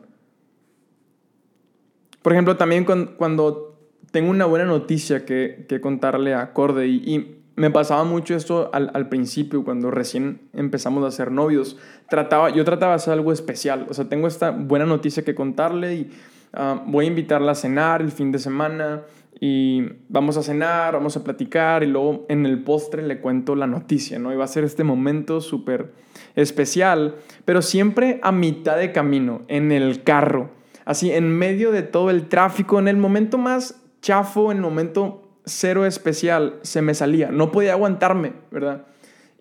Por 2.23 2.33
ejemplo, 2.33 2.57
también 2.57 2.85
cuando, 2.85 3.79
tengo 4.11 4.31
una 4.31 4.47
buena 4.47 4.65
noticia 4.65 5.25
que, 5.25 5.67
contarle 5.81 6.35
a 6.35 6.53
Corde 6.53 6.87
y, 6.87 7.41
me 7.57 7.71
pasaba 7.71 8.05
mucho 8.05 8.35
esto 8.35 8.71
al, 8.73 9.09
principio, 9.09 9.65
cuando 9.65 9.91
recién 9.91 10.41
empezamos 10.53 11.05
a 11.05 11.11
ser 11.11 11.31
novios. 11.31 11.77
Trataba, 12.09 12.51
yo 12.51 12.65
trataba 12.65 12.93
de 12.93 12.97
hacer 12.97 13.13
algo 13.13 13.33
especial. 13.33 13.87
O 13.89 13.95
sea, 13.95 14.07
tengo 14.07 14.27
esta 14.27 14.51
buena 14.51 14.87
noticia 14.87 15.25
que 15.25 15.35
contarle 15.35 15.95
y 15.95 16.11
Ah, 16.57 16.81
voy 16.87 17.07
a 17.07 17.09
invitarla 17.09 17.53
a 17.53 17.55
cenar 17.57 18.01
el 18.01 18.13
fin 18.13 18.31
de 18.31 18.39
semana 18.39 19.03
y 19.41 19.83
vamos 20.09 20.37
a 20.37 20.43
cenar, 20.43 20.95
vamos 20.95 21.17
a 21.17 21.25
platicar 21.25 21.83
y 21.83 21.87
luego 21.87 22.27
en 22.29 22.47
el 22.47 22.63
postre 22.63 23.03
le 23.03 23.21
cuento 23.21 23.57
la 23.57 23.67
noticia, 23.67 24.21
¿no? 24.21 24.33
Y 24.33 24.37
va 24.37 24.45
a 24.45 24.49
ser 24.49 24.63
este 24.63 24.85
momento 24.85 25.41
súper 25.41 25.93
especial, 26.37 27.17
pero 27.45 27.61
siempre 27.61 28.21
a 28.23 28.31
mitad 28.31 28.77
de 28.77 28.93
camino, 28.93 29.43
en 29.49 29.73
el 29.73 30.05
carro, 30.05 30.51
así 30.85 31.11
en 31.11 31.29
medio 31.29 31.73
de 31.73 31.83
todo 31.83 32.11
el 32.11 32.29
tráfico, 32.29 32.79
en 32.79 32.87
el 32.87 32.99
momento 32.99 33.37
más 33.37 33.83
chafo, 34.01 34.53
en 34.53 34.59
el 34.59 34.63
momento 34.63 35.24
cero 35.45 35.87
especial, 35.87 36.59
se 36.63 36.83
me 36.83 36.95
salía, 36.95 37.31
no 37.31 37.53
podía 37.53 37.73
aguantarme, 37.73 38.33
¿verdad? 38.51 38.87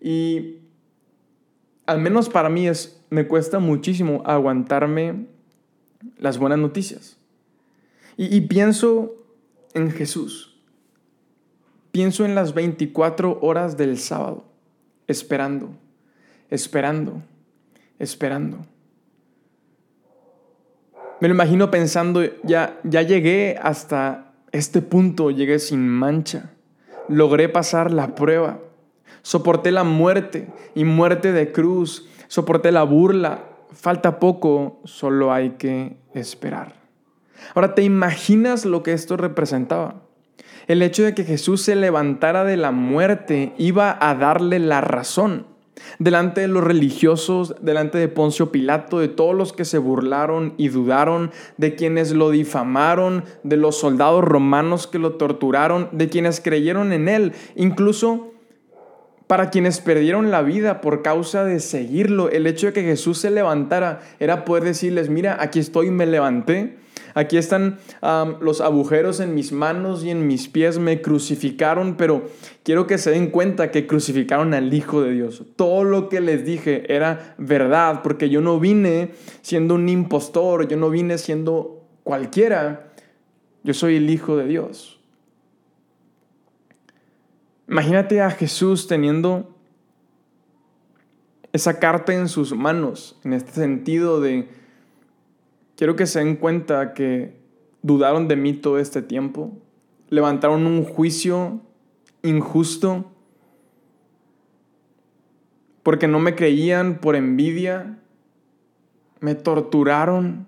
Y 0.00 0.58
al 1.86 2.00
menos 2.00 2.28
para 2.28 2.48
mí 2.48 2.68
es, 2.68 3.00
me 3.10 3.26
cuesta 3.26 3.58
muchísimo 3.58 4.22
aguantarme 4.24 5.26
las 6.18 6.38
buenas 6.38 6.58
noticias. 6.58 7.16
Y, 8.16 8.42
pienso 8.42 9.14
en 9.72 9.90
Jesús. 9.90 10.56
Pienso 11.90 12.24
en 12.24 12.36
las 12.36 12.54
24 12.54 13.40
horas 13.42 13.76
del 13.76 13.98
sábado, 13.98 14.44
esperando, 15.08 15.70
esperando, 16.48 17.22
esperando. 17.98 18.58
Me 21.20 21.26
lo 21.28 21.34
imagino 21.34 21.72
pensando, 21.72 22.22
ya, 22.44 22.78
ya 22.84 23.02
llegué 23.02 23.58
hasta 23.60 24.23
este 24.54 24.82
punto, 24.82 25.32
llegué 25.32 25.58
sin 25.58 25.88
mancha, 25.88 26.52
logré 27.08 27.48
pasar 27.48 27.92
la 27.92 28.14
prueba, 28.14 28.60
soporté 29.22 29.72
la 29.72 29.82
muerte 29.82 30.46
y 30.76 30.84
muerte 30.84 31.32
de 31.32 31.50
cruz, 31.50 32.08
soporté 32.28 32.70
la 32.70 32.84
burla, 32.84 33.44
falta 33.72 34.20
poco, 34.20 34.80
solo 34.84 35.32
hay 35.32 35.50
que 35.58 35.96
esperar. 36.14 36.76
Ahora, 37.54 37.74
¿te 37.74 37.82
imaginas 37.82 38.64
lo 38.64 38.84
que 38.84 38.92
esto 38.92 39.16
representaba? 39.16 40.02
El 40.68 40.82
hecho 40.82 41.02
de 41.02 41.14
que 41.14 41.24
Jesús 41.24 41.62
se 41.62 41.74
levantara 41.74 42.44
de 42.44 42.56
la 42.56 42.70
muerte 42.70 43.54
iba 43.58 43.98
a 44.00 44.14
darle 44.14 44.60
la 44.60 44.80
razón 44.80 45.46
delante 45.98 46.40
de 46.40 46.48
los 46.48 46.64
religiosos, 46.64 47.54
delante 47.60 47.98
de 47.98 48.08
Poncio 48.08 48.50
Pilato, 48.50 48.98
de 48.98 49.08
todos 49.08 49.34
los 49.34 49.52
que 49.52 49.64
se 49.64 49.78
burlaron 49.78 50.54
y 50.56 50.68
dudaron, 50.68 51.30
de 51.56 51.74
quienes 51.74 52.12
lo 52.12 52.30
difamaron, 52.30 53.24
de 53.42 53.56
los 53.56 53.78
soldados 53.78 54.24
romanos 54.24 54.86
que 54.86 54.98
lo 54.98 55.14
torturaron, 55.14 55.88
de 55.92 56.08
quienes 56.08 56.40
creyeron 56.40 56.92
en 56.92 57.08
él, 57.08 57.32
incluso 57.56 58.30
para 59.26 59.50
quienes 59.50 59.80
perdieron 59.80 60.30
la 60.30 60.42
vida 60.42 60.80
por 60.80 61.02
causa 61.02 61.44
de 61.44 61.60
seguirlo. 61.60 62.30
El 62.30 62.46
hecho 62.46 62.66
de 62.66 62.72
que 62.72 62.82
Jesús 62.82 63.18
se 63.18 63.30
levantara 63.30 64.00
era 64.20 64.44
poder 64.44 64.64
decirles, 64.64 65.08
mira, 65.08 65.38
aquí 65.40 65.58
estoy, 65.58 65.90
me 65.90 66.06
levanté. 66.06 66.83
Aquí 67.14 67.36
están 67.36 67.78
los 68.40 68.60
agujeros 68.60 69.20
en 69.20 69.34
mis 69.34 69.52
manos 69.52 70.04
y 70.04 70.10
en 70.10 70.26
mis 70.26 70.48
pies, 70.48 70.78
me 70.78 71.00
crucificaron, 71.00 71.96
pero 71.96 72.24
quiero 72.64 72.88
que 72.88 72.98
se 72.98 73.12
den 73.12 73.30
cuenta 73.30 73.70
que 73.70 73.86
crucificaron 73.86 74.52
al 74.52 74.74
Hijo 74.74 75.00
de 75.00 75.12
Dios. 75.12 75.44
Todo 75.54 75.84
lo 75.84 76.08
que 76.08 76.20
les 76.20 76.44
dije 76.44 76.92
era 76.92 77.36
verdad, 77.38 78.02
porque 78.02 78.28
yo 78.28 78.40
no 78.40 78.58
vine 78.58 79.12
siendo 79.42 79.76
un 79.76 79.88
impostor, 79.88 80.66
yo 80.66 80.76
no 80.76 80.90
vine 80.90 81.16
siendo 81.18 81.86
cualquiera, 82.02 82.92
yo 83.62 83.74
soy 83.74 83.96
el 83.96 84.10
Hijo 84.10 84.36
de 84.36 84.46
Dios. 84.46 85.00
Imagínate 87.68 88.20
a 88.20 88.30
Jesús 88.30 88.88
teniendo 88.88 89.54
esa 91.52 91.78
carta 91.78 92.12
en 92.12 92.28
sus 92.28 92.52
manos, 92.52 93.16
en 93.22 93.32
este 93.32 93.52
sentido 93.52 94.20
de, 94.20 94.48
quiero 95.76 95.96
que 95.96 96.06
se 96.06 96.20
den 96.20 96.36
cuenta 96.36 96.94
que 96.94 97.36
dudaron 97.82 98.28
de 98.28 98.36
mí 98.36 98.54
todo 98.54 98.78
este 98.78 99.02
tiempo, 99.02 99.52
levantaron 100.08 100.66
un 100.66 100.84
juicio 100.84 101.60
injusto, 102.22 103.10
porque 105.82 106.08
no 106.08 106.18
me 106.18 106.34
creían 106.34 106.98
por 106.98 107.14
envidia, 107.14 107.98
me 109.20 109.34
torturaron, 109.34 110.46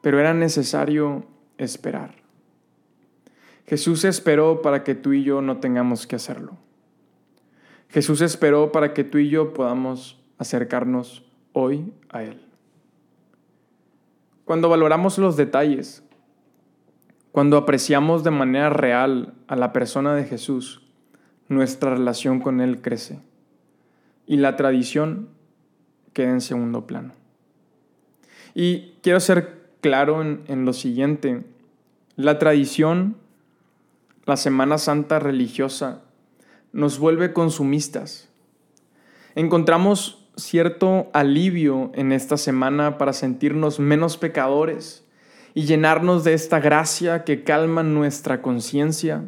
pero 0.00 0.20
era 0.20 0.34
necesario 0.34 1.24
esperar. 1.58 2.14
Jesús 3.66 4.04
esperó 4.04 4.62
para 4.62 4.84
que 4.84 4.94
tú 4.94 5.12
y 5.12 5.22
yo 5.24 5.40
no 5.40 5.58
tengamos 5.58 6.06
que 6.06 6.16
hacerlo. 6.16 6.56
Jesús 7.88 8.20
esperó 8.20 8.72
para 8.72 8.92
que 8.92 9.04
tú 9.04 9.18
y 9.18 9.28
yo 9.28 9.54
podamos 9.54 10.20
acercarnos 10.38 11.24
hoy 11.52 11.92
a 12.10 12.24
Él. 12.24 12.43
Cuando 14.44 14.68
valoramos 14.68 15.18
los 15.18 15.36
detalles, 15.36 16.02
cuando 17.32 17.56
apreciamos 17.56 18.24
de 18.24 18.30
manera 18.30 18.70
real 18.70 19.34
a 19.48 19.56
la 19.56 19.72
persona 19.72 20.14
de 20.14 20.24
Jesús, 20.24 20.82
nuestra 21.48 21.94
relación 21.94 22.40
con 22.40 22.60
Él 22.60 22.80
crece 22.80 23.20
y 24.26 24.36
la 24.36 24.56
tradición 24.56 25.28
queda 26.12 26.30
en 26.30 26.40
segundo 26.40 26.86
plano. 26.86 27.12
Y 28.54 28.92
quiero 29.02 29.18
ser 29.18 29.62
claro 29.80 30.22
en, 30.22 30.44
en 30.46 30.64
lo 30.64 30.72
siguiente, 30.72 31.44
la 32.16 32.38
tradición, 32.38 33.16
la 34.26 34.36
Semana 34.36 34.78
Santa 34.78 35.18
religiosa, 35.18 36.02
nos 36.72 36.98
vuelve 36.98 37.32
consumistas. 37.32 38.28
Encontramos 39.34 40.23
cierto 40.36 41.10
alivio 41.12 41.90
en 41.94 42.12
esta 42.12 42.36
semana 42.36 42.98
para 42.98 43.12
sentirnos 43.12 43.78
menos 43.78 44.16
pecadores 44.16 45.04
y 45.54 45.64
llenarnos 45.64 46.24
de 46.24 46.34
esta 46.34 46.60
gracia 46.60 47.24
que 47.24 47.44
calma 47.44 47.82
nuestra 47.82 48.42
conciencia. 48.42 49.24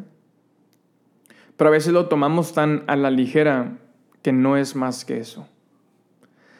Pero 1.55 1.69
a 1.69 1.71
veces 1.71 1.93
lo 1.93 2.07
tomamos 2.07 2.53
tan 2.53 2.83
a 2.87 2.95
la 2.95 3.09
ligera 3.09 3.77
que 4.21 4.33
no 4.33 4.57
es 4.57 4.75
más 4.75 5.05
que 5.05 5.19
eso. 5.19 5.47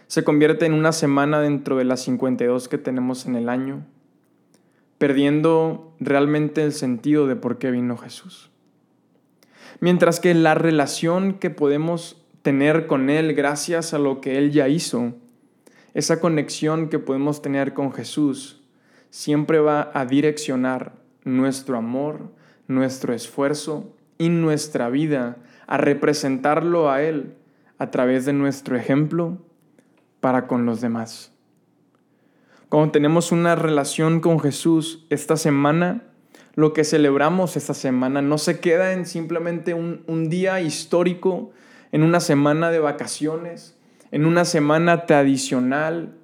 Se 0.08 0.24
convierte 0.24 0.66
en 0.66 0.74
una 0.74 0.94
semana 0.94 1.42
dentro 1.42 1.75
de 1.75 1.84
las 1.84 2.01
52 2.01 2.70
que 2.70 2.77
tenemos 2.77 3.25
en 3.25 3.36
el 3.36 3.50
año, 3.50 3.86
perdiendo 4.98 5.94
realmente 6.00 6.63
el 6.63 6.72
sentido 6.72 7.27
de 7.27 7.36
por 7.36 7.58
qué 7.58 7.72
vino 7.72 7.98
Jesús. 7.98 8.50
Mientras 9.82 10.22
que 10.22 10.34
la 10.34 10.56
relación 10.56 11.34
que 11.34 11.50
podemos 11.50 12.16
tener 12.48 12.88
con 12.88 13.10
Él 13.10 13.34
gracias 13.34 13.94
a 13.94 14.00
lo 14.00 14.22
que 14.22 14.38
Él 14.38 14.51
ya 14.54 14.70
hizo, 14.70 15.12
esa 15.94 16.22
conexión 16.22 16.88
que 16.88 16.98
podemos 16.98 17.42
tener 17.42 17.74
con 17.74 17.92
Jesús, 17.92 18.62
siempre 19.10 19.60
va 19.60 19.92
a 19.94 20.06
direccionar 20.06 20.94
nuestro 21.25 21.75
amor, 21.75 22.32
nuestro 22.70 23.13
esfuerzo 23.13 23.94
y 24.18 24.30
nuestra 24.30 24.88
vida 24.88 25.36
a 25.68 25.75
representarlo 25.75 26.89
a 26.89 27.04
Él 27.04 27.36
a 27.80 27.92
través 27.92 28.24
de 28.24 28.32
nuestro 28.32 28.77
ejemplo 28.77 29.39
para 30.22 30.48
con 30.48 30.66
los 30.66 30.80
demás. 30.80 31.34
Cuando 32.70 32.94
tenemos 32.94 33.34
una 33.34 33.58
relación 33.58 34.22
con 34.22 34.39
Jesús 34.39 35.06
esta 35.10 35.36
semana, 35.36 36.04
lo 36.56 36.72
que 36.72 36.86
celebramos 36.86 37.58
esta 37.58 37.74
semana 37.74 38.22
no 38.22 38.38
se 38.38 38.62
queda 38.62 38.94
en 38.94 39.06
simplemente 39.06 39.74
un, 39.74 40.06
un 40.08 40.30
día 40.30 40.62
histórico, 40.62 41.51
en 41.91 42.03
una 42.03 42.20
semana 42.20 42.72
de 42.72 42.79
vacaciones, 42.79 43.77
en 44.12 44.25
una 44.25 44.46
semana 44.46 45.06
tradicional, 45.06 46.15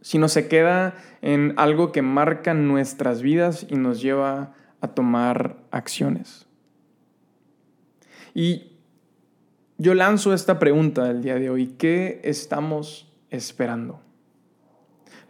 sino 0.00 0.28
se 0.28 0.48
queda 0.48 0.94
en 1.22 1.54
algo 1.56 1.92
que 1.92 2.02
marca 2.02 2.54
nuestras 2.54 3.22
vidas 3.22 3.66
y 3.68 3.76
nos 3.76 4.02
lleva 4.02 4.54
a 4.80 4.88
tomar 4.88 5.56
acciones. 5.70 6.46
Y 8.34 8.72
yo 9.78 9.94
lanzo 9.94 10.34
esta 10.34 10.58
pregunta 10.58 11.04
del 11.04 11.22
día 11.22 11.36
de 11.36 11.50
hoy. 11.50 11.74
¿Qué 11.78 12.20
estamos 12.24 13.12
esperando? 13.30 14.00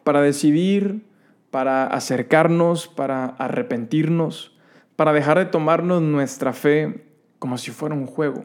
Para 0.02 0.20
decidir, 0.20 1.06
para 1.50 1.86
acercarnos, 1.86 2.88
para 2.88 3.26
arrepentirnos, 3.26 4.56
para 4.96 5.12
dejar 5.12 5.38
de 5.38 5.46
tomarnos 5.46 6.02
nuestra 6.02 6.52
fe 6.52 7.06
como 7.38 7.58
si 7.58 7.70
fuera 7.70 7.94
un 7.94 8.06
juego, 8.06 8.44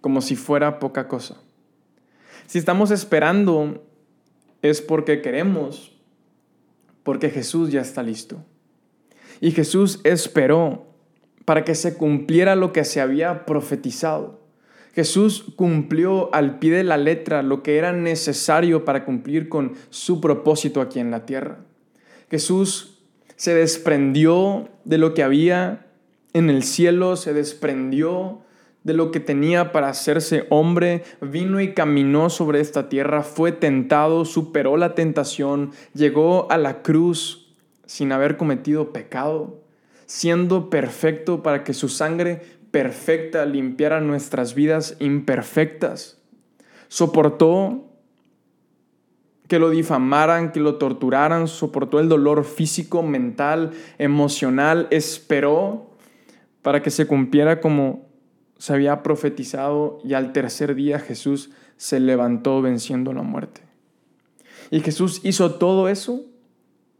como 0.00 0.20
si 0.20 0.36
fuera 0.36 0.78
poca 0.78 1.08
cosa. 1.08 1.36
Si 2.46 2.58
estamos 2.58 2.90
esperando 2.90 3.84
es 4.62 4.80
porque 4.80 5.20
queremos, 5.20 5.92
porque 7.02 7.30
Jesús 7.30 7.70
ya 7.70 7.80
está 7.80 8.02
listo. 8.02 8.44
Y 9.40 9.52
Jesús 9.52 10.00
esperó 10.04 10.86
para 11.44 11.64
que 11.64 11.74
se 11.74 11.96
cumpliera 11.96 12.56
lo 12.56 12.72
que 12.72 12.84
se 12.84 13.00
había 13.00 13.46
profetizado. 13.46 14.40
Jesús 14.94 15.44
cumplió 15.56 16.34
al 16.34 16.58
pie 16.58 16.72
de 16.72 16.84
la 16.84 16.96
letra 16.96 17.42
lo 17.42 17.62
que 17.62 17.78
era 17.78 17.92
necesario 17.92 18.84
para 18.84 19.04
cumplir 19.04 19.48
con 19.48 19.74
su 19.90 20.20
propósito 20.20 20.80
aquí 20.80 20.98
en 20.98 21.10
la 21.10 21.24
tierra. 21.24 21.60
Jesús 22.30 22.98
se 23.36 23.54
desprendió 23.54 24.68
de 24.84 24.98
lo 24.98 25.14
que 25.14 25.22
había 25.22 25.86
en 26.32 26.50
el 26.50 26.62
cielo, 26.64 27.16
se 27.16 27.32
desprendió 27.32 28.40
de 28.88 28.94
lo 28.94 29.10
que 29.10 29.20
tenía 29.20 29.70
para 29.70 29.90
hacerse 29.90 30.46
hombre, 30.48 31.04
vino 31.20 31.60
y 31.60 31.74
caminó 31.74 32.30
sobre 32.30 32.60
esta 32.60 32.88
tierra, 32.88 33.22
fue 33.22 33.52
tentado, 33.52 34.24
superó 34.24 34.78
la 34.78 34.94
tentación, 34.94 35.72
llegó 35.92 36.50
a 36.50 36.56
la 36.56 36.80
cruz 36.80 37.54
sin 37.84 38.12
haber 38.12 38.38
cometido 38.38 38.90
pecado, 38.90 39.62
siendo 40.06 40.70
perfecto 40.70 41.42
para 41.42 41.64
que 41.64 41.74
su 41.74 41.90
sangre 41.90 42.40
perfecta 42.70 43.44
limpiara 43.44 44.00
nuestras 44.00 44.54
vidas 44.54 44.96
imperfectas. 45.00 46.22
Soportó 46.88 47.92
que 49.48 49.58
lo 49.58 49.68
difamaran, 49.68 50.50
que 50.50 50.60
lo 50.60 50.76
torturaran, 50.76 51.46
soportó 51.46 52.00
el 52.00 52.08
dolor 52.08 52.42
físico, 52.42 53.02
mental, 53.02 53.72
emocional, 53.98 54.88
esperó 54.90 55.90
para 56.62 56.80
que 56.80 56.90
se 56.90 57.06
cumpliera 57.06 57.60
como 57.60 58.07
se 58.58 58.72
había 58.72 59.02
profetizado 59.02 60.00
y 60.04 60.14
al 60.14 60.32
tercer 60.32 60.74
día 60.74 60.98
Jesús 60.98 61.50
se 61.76 62.00
levantó 62.00 62.60
venciendo 62.60 63.12
la 63.12 63.22
muerte. 63.22 63.62
Y 64.70 64.80
Jesús 64.80 65.20
hizo 65.24 65.54
todo 65.54 65.88
eso 65.88 66.24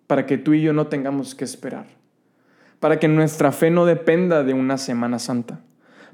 para 0.06 0.24
que 0.24 0.38
tú 0.38 0.54
y 0.54 0.62
yo 0.62 0.72
no 0.72 0.86
tengamos 0.86 1.34
que 1.34 1.44
esperar, 1.44 1.86
para 2.80 2.98
que 2.98 3.08
nuestra 3.08 3.52
fe 3.52 3.70
no 3.70 3.84
dependa 3.84 4.42
de 4.42 4.54
una 4.54 4.78
Semana 4.78 5.18
Santa, 5.18 5.60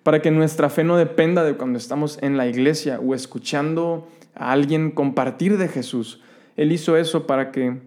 para 0.03 0.21
que 0.21 0.31
nuestra 0.31 0.69
fe 0.69 0.83
no 0.83 0.97
dependa 0.97 1.45
de 1.45 1.55
cuando 1.55 1.79
estamos 1.79 2.19
en 2.23 2.37
la 2.37 2.47
iglesia 2.47 2.99
o 3.01 3.15
escuchando 3.15 4.09
a 4.35 4.51
alguien 4.51 4.91
compartir 4.91 5.59
de 5.59 5.69
Jesús. 5.69 6.21
Él 6.57 6.73
hizo 6.73 6.97
eso 6.97 7.27
para 7.27 7.53
que 7.53 7.81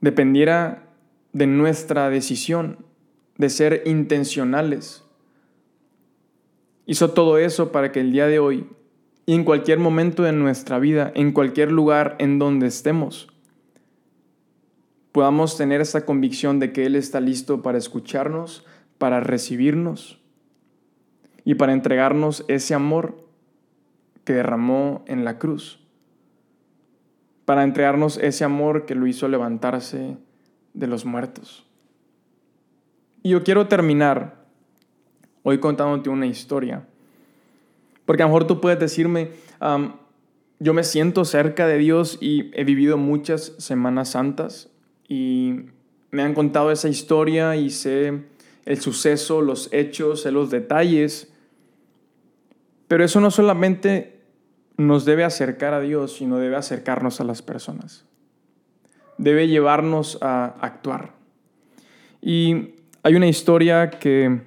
dependiera 0.00 0.84
de 1.32 1.46
nuestra 1.46 2.08
decisión, 2.08 2.78
de 3.36 3.50
ser 3.50 3.82
intencionales. 3.84 5.04
Hizo 6.88 7.10
todo 7.10 7.36
eso 7.36 7.70
para 7.70 7.92
que 7.92 8.00
el 8.00 8.12
día 8.12 8.26
de 8.28 8.38
hoy 8.38 8.66
y 9.26 9.34
en 9.34 9.44
cualquier 9.44 9.78
momento 9.78 10.22
de 10.22 10.32
nuestra 10.32 10.78
vida, 10.78 11.12
en 11.14 11.32
cualquier 11.32 11.70
lugar 11.70 12.16
en 12.18 12.38
donde 12.38 12.66
estemos, 12.66 13.28
podamos 15.12 15.58
tener 15.58 15.82
esa 15.82 16.06
convicción 16.06 16.58
de 16.58 16.72
que 16.72 16.86
Él 16.86 16.96
está 16.96 17.20
listo 17.20 17.60
para 17.60 17.76
escucharnos, 17.76 18.64
para 18.96 19.20
recibirnos 19.20 20.18
y 21.44 21.56
para 21.56 21.74
entregarnos 21.74 22.46
ese 22.48 22.72
amor 22.72 23.22
que 24.24 24.32
derramó 24.32 25.04
en 25.06 25.26
la 25.26 25.38
cruz, 25.38 25.86
para 27.44 27.64
entregarnos 27.64 28.16
ese 28.16 28.44
amor 28.44 28.86
que 28.86 28.94
lo 28.94 29.06
hizo 29.06 29.28
levantarse 29.28 30.16
de 30.72 30.86
los 30.86 31.04
muertos. 31.04 31.66
Y 33.22 33.28
yo 33.28 33.44
quiero 33.44 33.68
terminar 33.68 34.37
hoy 35.42 35.58
contándote 35.58 36.10
una 36.10 36.26
historia, 36.26 36.86
porque 38.04 38.22
a 38.22 38.26
lo 38.26 38.30
mejor 38.30 38.46
tú 38.46 38.60
puedes 38.60 38.78
decirme, 38.78 39.30
yo 40.60 40.74
me 40.74 40.84
siento 40.84 41.24
cerca 41.24 41.66
de 41.66 41.78
Dios 41.78 42.18
y 42.20 42.50
he 42.54 42.64
vivido 42.64 42.96
muchas 42.96 43.54
Semanas 43.58 44.10
Santas 44.10 44.70
y 45.08 45.66
me 46.10 46.22
han 46.22 46.34
contado 46.34 46.72
esa 46.72 46.88
historia 46.88 47.56
y 47.56 47.70
sé 47.70 48.24
el 48.64 48.80
suceso, 48.80 49.40
los 49.40 49.72
hechos, 49.72 50.22
sé 50.22 50.32
los 50.32 50.50
detalles, 50.50 51.32
pero 52.88 53.04
eso 53.04 53.20
no 53.20 53.30
solamente 53.30 54.20
nos 54.76 55.04
debe 55.04 55.24
acercar 55.24 55.74
a 55.74 55.80
Dios, 55.80 56.14
sino 56.14 56.38
debe 56.38 56.56
acercarnos 56.56 57.20
a 57.20 57.24
las 57.24 57.42
personas. 57.42 58.06
Debe 59.18 59.48
llevarnos 59.48 60.18
a 60.22 60.56
actuar. 60.60 61.12
Y 62.22 62.74
hay 63.02 63.14
una 63.14 63.26
historia 63.26 63.90
que 63.90 64.42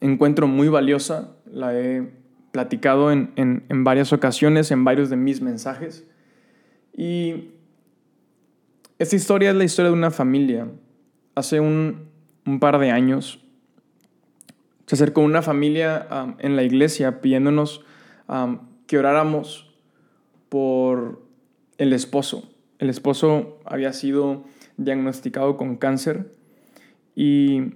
encuentro 0.00 0.46
muy 0.46 0.68
valiosa, 0.68 1.36
la 1.46 1.78
he 1.78 2.10
platicado 2.52 3.12
en, 3.12 3.64
varias 3.84 4.12
ocasiones, 4.12 4.70
en 4.70 4.84
varios 4.84 5.10
de 5.10 5.16
mis 5.16 5.40
mensajes. 5.40 6.06
Y 6.96 7.50
esta 8.98 9.16
historia 9.16 9.50
es 9.50 9.56
la 9.56 9.64
historia 9.64 9.90
de 9.90 9.96
una 9.96 10.10
familia. 10.10 10.68
Hace 11.34 11.60
un, 11.60 12.10
par 12.60 12.78
de 12.78 12.90
años 12.90 13.44
se 14.86 14.96
acercó 14.96 15.20
una 15.20 15.40
familia 15.40 16.08
um, 16.10 16.34
en 16.40 16.56
la 16.56 16.64
iglesia 16.64 17.20
pidiéndonos 17.20 17.84
um, 18.28 18.58
que 18.88 18.98
oráramos 18.98 19.72
por 20.48 21.22
el 21.78 21.92
esposo. 21.92 22.50
El 22.80 22.90
esposo 22.90 23.60
había 23.64 23.92
sido 23.92 24.42
diagnosticado 24.78 25.56
con 25.56 25.76
cáncer 25.76 26.32
y 27.14 27.74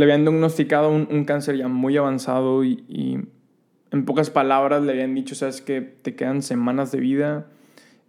le 0.00 0.04
habían 0.04 0.24
diagnosticado 0.24 0.90
un, 0.90 1.24
cáncer 1.26 1.58
ya 1.58 1.68
muy 1.68 1.94
avanzado 1.98 2.64
y, 2.64 3.22
en 3.90 4.04
pocas 4.06 4.30
palabras 4.30 4.82
le 4.82 4.92
habían 4.92 5.14
dicho, 5.14 5.34
sabes 5.34 5.60
que 5.60 5.82
te 5.82 6.14
quedan 6.14 6.40
semanas 6.40 6.90
de 6.90 7.00
vida, 7.00 7.48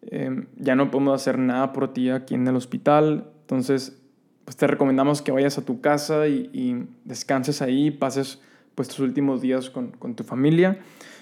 em, 0.03 0.45
ya 0.55 0.75
no 0.75 0.89
podemos 0.89 1.19
hacer 1.19 1.37
nada 1.37 1.73
por 1.73 1.91
ti 1.91 2.09
aquí 2.09 2.35
en 2.35 2.47
el 2.47 2.55
hospital, 2.55 3.25
entonces 3.41 4.01
pues 4.45 4.55
te 4.55 4.67
recomendamos 4.67 5.21
que 5.21 5.33
vayas 5.33 5.57
a 5.57 5.65
tu 5.65 5.81
casa 5.81 6.29
y, 6.29 6.87
descanses 7.03 7.61
ahí, 7.61 7.91
pases 7.91 8.41
pues 8.73 8.87
tus 8.87 8.99
últimos 8.99 9.41
días 9.41 9.69
con, 9.69 10.15
tu 10.15 10.23
familia. 10.23 10.79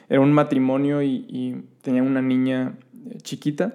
Era 0.08 0.22
un 0.22 0.34
matrimonio 0.34 1.02
y, 1.02 1.64
tenía 1.82 2.04
una 2.04 2.22
niña 2.22 2.76
eh, 3.10 3.18
chiquita. 3.22 3.74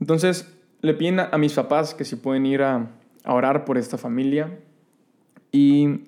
Entonces 0.00 0.52
le 0.82 0.92
piden 0.92 1.20
a, 1.20 1.38
mis 1.38 1.54
papás 1.54 1.94
que 1.94 2.04
si 2.04 2.16
pueden 2.16 2.44
ir 2.44 2.62
a, 2.62 2.90
a 3.24 3.32
orar 3.32 3.64
por 3.64 3.78
esta 3.78 3.96
familia. 3.96 4.58
Y 5.52 6.00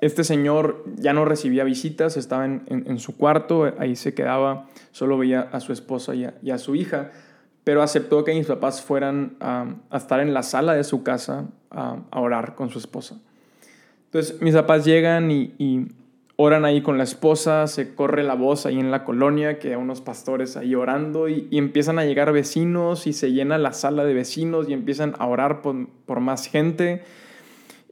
este 0.00 0.24
señor 0.24 0.84
ya 0.96 1.12
no 1.12 1.24
recibía 1.24 1.64
visitas, 1.64 2.16
estaba 2.16 2.46
en, 2.46 2.98
su 2.98 3.16
cuarto, 3.16 3.70
ahí 3.78 3.96
se 3.96 4.14
quedaba, 4.14 4.66
solo 4.92 5.18
veía 5.18 5.42
a 5.52 5.60
su 5.60 5.72
esposa 5.72 6.14
y 6.14 6.50
a, 6.50 6.58
su 6.58 6.74
hija, 6.74 7.10
pero 7.64 7.82
aceptó 7.82 8.24
que 8.24 8.32
mis 8.32 8.46
papás 8.46 8.80
fueran 8.80 9.36
a, 9.40 9.74
estar 9.92 10.20
en 10.20 10.32
la 10.32 10.42
sala 10.42 10.72
de 10.72 10.84
su 10.84 11.02
casa 11.02 11.48
a, 11.70 11.98
orar 12.12 12.54
con 12.54 12.70
su 12.70 12.78
esposa. 12.78 13.20
Entonces 14.06 14.40
mis 14.40 14.54
papás 14.54 14.86
llegan 14.86 15.30
y, 15.30 15.88
oran 16.36 16.64
ahí 16.64 16.80
con 16.80 16.96
la 16.96 17.04
esposa, 17.04 17.66
se 17.66 17.94
corre 17.94 18.22
la 18.22 18.32
voz 18.32 18.64
ahí 18.64 18.80
en 18.80 18.90
la 18.90 19.04
colonia, 19.04 19.58
que 19.58 19.68
hay 19.68 19.74
unos 19.74 20.00
pastores 20.00 20.56
ahí 20.56 20.74
orando 20.74 21.28
y, 21.28 21.46
empiezan 21.52 21.98
a 21.98 22.06
llegar 22.06 22.32
vecinos 22.32 23.06
y 23.06 23.12
se 23.12 23.32
llena 23.32 23.58
la 23.58 23.74
sala 23.74 24.04
de 24.04 24.14
vecinos 24.14 24.66
y 24.66 24.72
empiezan 24.72 25.14
a 25.18 25.26
orar 25.26 25.60
por, 25.60 25.90
por 26.06 26.20
más 26.20 26.46
gente. 26.46 27.02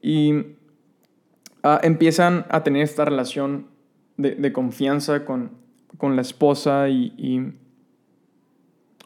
Y 0.01 0.57
Ah, 1.71 1.81
empiezan 1.83 2.47
a 2.49 2.63
tener 2.63 2.83
esta 2.83 3.05
relación 3.05 3.67
de, 4.17 4.53
confianza 4.55 5.27
con, 5.27 5.51
la 6.01 6.23
esposa 6.23 6.89
y, 6.89 7.53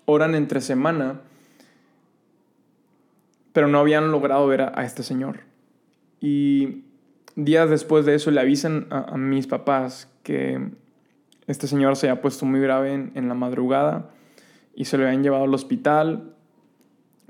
oran 0.04 0.36
entre 0.36 0.60
semana, 0.60 1.22
pero 3.52 3.66
no 3.66 3.80
habían 3.80 4.12
logrado 4.12 4.46
ver 4.46 4.60
a, 4.60 4.84
este 4.84 5.02
señor. 5.02 5.40
Y 6.20 6.84
días 7.34 7.68
después 7.68 8.06
de 8.06 8.14
eso 8.14 8.30
le 8.30 8.40
avisan 8.40 8.86
a, 8.90 9.16
mis 9.16 9.48
papás 9.48 10.08
que 10.22 10.70
este 11.48 11.66
señor 11.66 11.96
se 11.96 12.08
había 12.08 12.22
puesto 12.22 12.46
muy 12.46 12.60
grave 12.60 12.92
en, 12.92 13.10
en, 13.16 13.26
la 13.26 13.34
madrugada 13.34 14.10
y 14.76 14.84
se 14.84 14.96
lo 14.98 15.04
habían 15.04 15.24
llevado 15.24 15.42
al 15.42 15.54
hospital. 15.54 16.32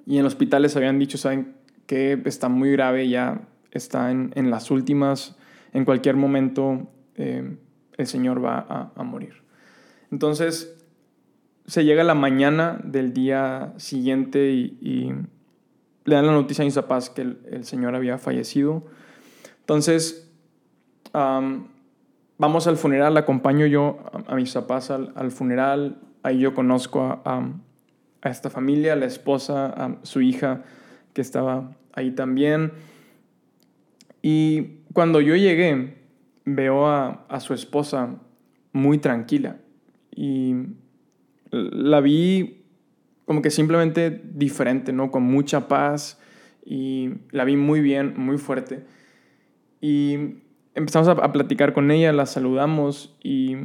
Y 0.04 0.16
en 0.16 0.20
el 0.20 0.26
hospital 0.26 0.60
les 0.60 0.76
habían 0.76 0.98
dicho, 0.98 1.16
saben 1.16 1.54
que 1.86 2.20
está 2.26 2.50
muy 2.50 2.70
grave, 2.70 3.08
ya 3.08 3.48
está 3.78 4.10
en, 4.10 4.50
las 4.50 4.70
últimas, 4.70 5.36
en 5.72 5.84
cualquier 5.84 6.16
momento 6.16 6.90
eh, 7.16 7.56
el 7.96 8.06
Señor 8.06 8.44
va 8.44 8.92
a, 8.94 9.02
morir. 9.02 9.42
Entonces, 10.10 10.76
se 11.66 11.84
llega 11.84 12.04
la 12.04 12.14
mañana 12.14 12.80
del 12.84 13.12
día 13.12 13.72
siguiente 13.76 14.50
y, 14.50 15.12
le 16.04 16.16
dan 16.16 16.26
la 16.26 16.32
noticia 16.32 16.64
a 16.66 16.82
papás 16.82 17.10
que 17.10 17.22
el, 17.22 17.64
Señor 17.64 17.94
había 17.94 18.18
fallecido. 18.18 18.82
Entonces, 19.60 20.30
vamos 21.12 22.66
al 22.66 22.76
funeral, 22.76 23.16
acompaño 23.16 23.66
yo 23.66 24.00
a, 24.12 24.36
papás 24.52 24.90
al, 24.90 25.30
funeral, 25.30 26.00
ahí 26.24 26.40
yo 26.40 26.54
conozco 26.54 27.22
a, 27.24 27.48
a, 28.20 28.28
esta 28.28 28.50
familia, 28.50 28.94
a 28.94 28.96
la 28.96 29.06
esposa, 29.06 29.66
a 29.66 29.96
su 30.02 30.20
hija 30.20 30.62
que 31.12 31.20
estaba 31.20 31.70
ahí 31.92 32.10
también. 32.10 32.72
Y 34.22 34.78
cuando 34.92 35.20
yo 35.20 35.34
llegué, 35.34 35.96
veo 36.44 36.86
a, 36.86 37.40
su 37.40 37.54
esposa 37.54 38.20
muy 38.72 38.98
tranquila 38.98 39.60
y 40.10 40.54
la 41.50 42.00
vi 42.00 42.64
como 43.26 43.42
que 43.42 43.50
simplemente 43.50 44.22
diferente, 44.24 44.92
¿no? 44.92 45.10
Con 45.10 45.24
mucha 45.24 45.68
paz 45.68 46.20
y 46.64 47.10
la 47.30 47.44
vi 47.44 47.56
muy 47.56 47.80
bien, 47.80 48.14
muy 48.16 48.38
fuerte. 48.38 48.84
Y 49.80 50.36
empezamos 50.74 51.08
a, 51.08 51.32
platicar 51.32 51.72
con 51.72 51.90
ella, 51.90 52.12
la 52.12 52.26
saludamos 52.26 53.16
y 53.22 53.56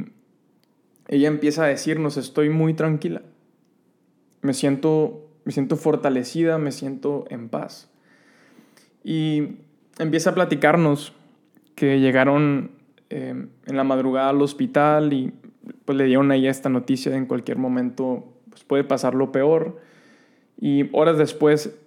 ella 1.06 1.28
empieza 1.28 1.64
a 1.64 1.68
decirnos, 1.68 2.16
estoy 2.16 2.50
muy 2.50 2.74
tranquila, 2.74 3.22
me 4.42 4.52
siento, 4.52 5.30
me 5.44 5.52
siento 5.52 5.76
fortalecida, 5.76 6.58
me 6.58 6.72
siento 6.72 7.24
en 7.30 7.48
paz. 7.48 7.90
Y 9.04 9.58
empieza 9.98 10.30
a 10.30 10.34
platicarnos 10.34 11.12
que 11.74 12.00
llegaron 12.00 12.72
eh, 13.10 13.46
en 13.66 13.76
la 13.76 13.84
madrugada 13.84 14.30
al 14.30 14.42
hospital 14.42 15.12
y 15.12 15.32
pues 15.84 15.96
le 15.96 16.04
dieron 16.04 16.30
ahí 16.30 16.46
esta 16.46 16.68
noticia 16.68 17.14
en 17.16 17.26
cualquier 17.26 17.58
momento 17.58 18.32
pues, 18.50 18.64
puede 18.64 18.84
pasar 18.84 19.14
lo 19.14 19.32
peor. 19.32 19.80
Y 20.60 20.88
horas 20.92 21.18
después 21.18 21.78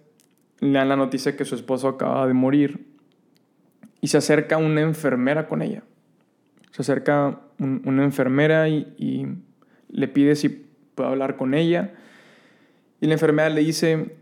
le 0.60 0.72
dan 0.72 0.90
la 0.90 0.96
noticia 0.96 1.36
que 1.36 1.46
su 1.46 1.56
esposo 1.56 1.88
acaba 1.88 2.26
de 2.28 2.34
morir 2.34 2.88
y 4.00 4.08
se 4.08 4.18
acerca 4.18 4.58
una 4.58 4.82
enfermera 4.82 5.48
con 5.48 5.62
ella. 5.62 5.84
Se 6.72 6.82
acerca 6.82 7.42
una 7.60 8.04
enfermera 8.04 8.70
y, 8.70 9.28
le 9.90 10.08
pide 10.08 10.36
si 10.36 10.48
puede 10.96 11.10
hablar 11.10 11.36
con 11.36 11.54
ella. 11.54 11.94
Y 13.02 13.08
la 13.08 13.14
enfermera 13.14 13.50
le 13.50 13.62
dice, 13.62 14.16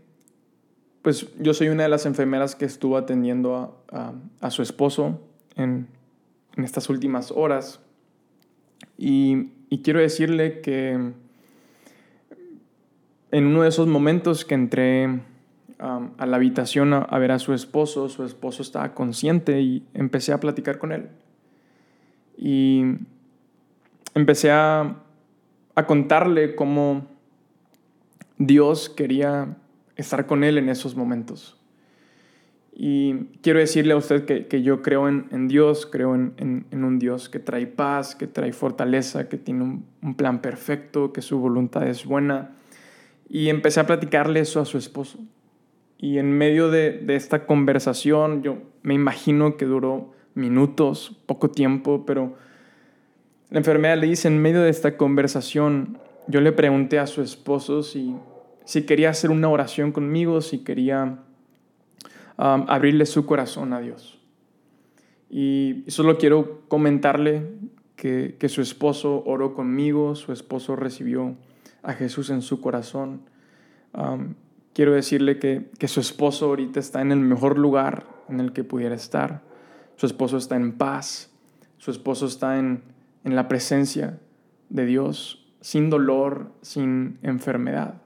pues 1.02 1.28
yo 1.38 1.54
soy 1.54 1.68
una 1.68 1.84
de 1.84 1.88
las 1.88 2.04
enfermeras 2.06 2.54
que 2.54 2.66
estuvo 2.66 2.96
atendiendo 2.96 3.82
a, 3.90 4.50
su 4.50 4.62
esposo 4.62 5.20
en, 5.56 5.88
estas 6.56 6.90
últimas 6.90 7.30
horas. 7.30 7.80
Y, 8.98 9.48
quiero 9.82 10.00
decirle 10.00 10.60
que 10.60 11.12
en 13.30 13.46
uno 13.46 13.62
de 13.62 13.68
esos 13.68 13.86
momentos 13.86 14.44
que 14.44 14.54
entré 14.54 15.20
a 15.78 16.26
la 16.26 16.36
habitación 16.36 16.92
a, 16.92 17.18
ver 17.18 17.32
a 17.32 17.38
su 17.38 17.54
esposo, 17.54 18.10
su 18.10 18.24
esposo 18.24 18.60
estaba 18.60 18.92
consciente 18.92 19.62
y 19.62 19.86
empecé 19.94 20.32
a 20.32 20.40
platicar 20.40 20.78
con 20.78 20.92
él. 20.92 21.08
Y 22.36 22.82
empecé 24.14 24.50
a, 24.50 24.96
a 25.74 25.86
contarle 25.86 26.54
cómo 26.54 27.06
Dios 28.36 28.90
quería 28.90 29.56
estar 30.00 30.26
con 30.26 30.44
Él 30.44 30.58
en 30.58 30.68
esos 30.68 30.96
momentos. 30.96 31.56
Y 32.72 33.26
quiero 33.42 33.58
decirle 33.58 33.92
a 33.92 33.96
usted 33.96 34.24
que, 34.46 34.62
yo 34.62 34.80
creo 34.80 35.08
en, 35.08 35.48
Dios, 35.48 35.86
creo 35.86 36.14
en, 36.14 36.64
un 36.72 36.98
Dios 36.98 37.28
que 37.28 37.38
trae 37.38 37.66
paz, 37.66 38.14
que 38.14 38.26
trae 38.26 38.52
fortaleza, 38.52 39.28
que 39.28 39.36
tiene 39.36 39.84
un, 40.00 40.14
plan 40.14 40.40
perfecto, 40.40 41.12
que 41.12 41.20
su 41.20 41.38
voluntad 41.38 41.86
es 41.86 42.06
buena. 42.06 42.52
Y 43.28 43.48
empecé 43.48 43.80
a 43.80 43.86
platicarle 43.86 44.40
eso 44.40 44.60
a 44.60 44.64
su 44.64 44.78
esposo. 44.78 45.18
Y 45.98 46.18
en 46.18 46.32
medio 46.32 46.70
de, 46.70 46.92
de 46.92 47.16
esta 47.16 47.44
conversación, 47.44 48.42
yo 48.42 48.58
me 48.82 48.94
imagino 48.94 49.56
que 49.56 49.66
duró 49.66 50.12
minutos, 50.34 51.20
poco 51.26 51.50
tiempo, 51.50 52.06
pero 52.06 52.34
la 53.50 53.58
enfermedad 53.58 53.98
le 53.98 54.06
dice, 54.06 54.28
en 54.28 54.40
medio 54.40 54.62
de 54.62 54.70
esta 54.70 54.96
conversación, 54.96 55.98
yo 56.28 56.40
le 56.40 56.52
pregunté 56.52 56.98
a 56.98 57.06
su 57.06 57.20
esposo 57.20 57.82
si 57.82 58.14
si 58.64 58.82
quería 58.82 59.10
hacer 59.10 59.30
una 59.30 59.48
oración 59.48 59.92
conmigo, 59.92 60.40
si 60.40 60.58
quería 60.58 61.18
um, 62.38 62.64
abrirle 62.68 63.06
su 63.06 63.26
corazón 63.26 63.72
a 63.72 63.80
Dios. 63.80 64.20
Y 65.28 65.84
solo 65.88 66.18
quiero 66.18 66.62
comentarle 66.68 67.46
que, 67.96 68.48
su 68.48 68.62
esposo 68.62 69.22
oró 69.26 69.54
conmigo, 69.54 70.14
su 70.14 70.32
esposo 70.32 70.74
recibió 70.74 71.36
a 71.82 71.92
Jesús 71.92 72.30
en 72.30 72.42
su 72.42 72.60
corazón. 72.60 73.22
Um, 73.92 74.34
quiero 74.72 74.92
decirle 74.92 75.38
que, 75.38 75.70
su 75.86 76.00
esposo 76.00 76.46
ahorita 76.46 76.80
está 76.80 77.00
en 77.00 77.12
el 77.12 77.20
mejor 77.20 77.58
lugar 77.58 78.06
en 78.28 78.40
el 78.40 78.52
que 78.52 78.64
pudiera 78.64 78.94
estar. 78.94 79.42
Su 79.96 80.06
esposo 80.06 80.38
está 80.38 80.56
en 80.56 80.72
paz, 80.72 81.30
su 81.78 81.90
esposo 81.90 82.26
está 82.26 82.58
en, 82.58 82.82
en 83.24 83.36
la 83.36 83.48
presencia 83.48 84.18
de 84.70 84.86
Dios, 84.86 85.46
sin 85.60 85.90
dolor, 85.90 86.52
sin 86.62 87.18
enfermedad. 87.22 88.00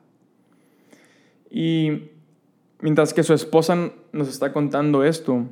Y 1.56 2.10
mientras 2.80 3.14
que 3.14 3.22
su 3.22 3.32
esposa 3.32 3.92
nos 4.10 4.28
está 4.28 4.52
contando 4.52 5.04
esto, 5.04 5.46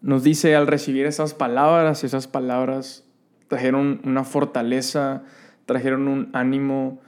nos 0.00 0.22
dice 0.22 0.56
al 0.56 0.66
recibir 0.66 1.04
esas 1.04 1.34
palabras, 1.34 2.04
esas 2.04 2.26
palabras 2.26 3.04
trajeron 3.48 4.00
una 4.04 4.24
fortaleza, 4.24 5.22
trajeron 5.66 6.08
un 6.08 6.30
ánimo. 6.32 7.02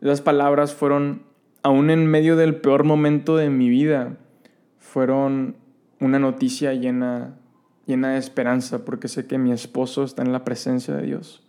Esas 0.00 0.22
palabras 0.22 0.74
fueron, 0.74 1.22
aún 1.62 1.90
en 1.90 2.08
medio 2.08 2.34
del 2.34 2.56
peor 2.56 2.82
momento 2.82 3.36
de 3.36 3.48
mi 3.48 3.68
vida, 3.68 4.16
fueron 4.80 5.54
una 6.00 6.18
noticia 6.18 6.74
llena, 6.74 7.38
llena 7.86 8.14
de 8.14 8.18
esperanza, 8.18 8.84
porque 8.84 9.06
sé 9.06 9.28
que 9.28 9.38
mi 9.38 9.52
esposo 9.52 10.02
está 10.02 10.22
en 10.22 10.32
la 10.32 10.42
presencia 10.44 10.96
de 10.96 11.06
Dios 11.06 11.46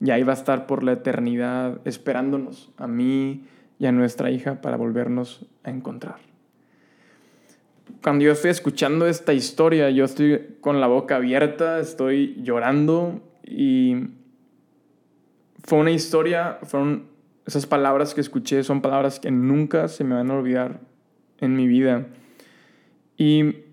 y 0.00 0.12
ahí 0.12 0.22
va 0.22 0.32
a 0.32 0.36
estar 0.36 0.68
por 0.68 0.84
la 0.84 0.92
eternidad 0.92 1.80
esperándonos, 1.84 2.70
a 2.78 2.86
mí 2.86 3.42
y 3.80 3.86
a 3.86 3.92
nuestra 3.92 4.30
hija, 4.30 4.60
para 4.60 4.76
volvernos 4.76 5.46
a 5.64 5.70
encontrar. 5.70 6.16
Cuando 8.02 8.24
yo 8.24 8.32
estoy 8.32 8.50
escuchando 8.50 9.06
esta 9.06 9.32
historia, 9.32 9.88
yo 9.88 10.04
estoy 10.04 10.56
con 10.60 10.80
la 10.80 10.86
boca 10.86 11.16
abierta, 11.16 11.80
estoy 11.80 12.36
llorando 12.42 13.22
y 13.42 14.10
fue 15.64 15.78
una 15.78 15.90
historia, 15.90 16.58
fueron 16.62 17.06
esas 17.46 17.64
palabras 17.64 18.12
que 18.12 18.20
escuché, 18.20 18.62
son 18.62 18.82
palabras 18.82 19.18
que 19.18 19.30
nunca 19.30 19.88
se 19.88 20.04
me 20.04 20.14
van 20.14 20.30
a 20.30 20.34
olvidar 20.34 20.80
en 21.38 21.56
mi 21.56 21.66
vida. 21.66 22.06
Y 23.16 23.64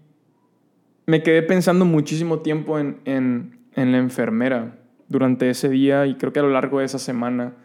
me 1.06 1.22
quedé 1.22 1.44
pensando 1.44 1.84
muchísimo 1.84 2.40
tiempo 2.40 2.80
en, 2.80 3.02
en, 3.04 3.60
en 3.76 3.92
la 3.92 3.98
enfermera 3.98 4.78
durante 5.10 5.50
ese 5.50 5.68
día 5.68 6.06
y 6.06 6.16
creo 6.16 6.32
que 6.32 6.40
a 6.40 6.44
lo 6.44 6.50
largo 6.50 6.80
de 6.80 6.86
esa 6.86 6.98
semana. 6.98 7.56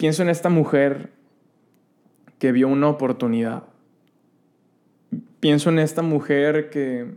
Pienso 0.00 0.22
en 0.22 0.30
esta 0.30 0.48
mujer 0.48 1.10
que 2.38 2.52
vio 2.52 2.68
una 2.68 2.88
oportunidad. 2.88 3.64
Pienso 5.40 5.68
en 5.68 5.78
esta 5.78 6.00
mujer 6.00 6.70
que 6.70 7.16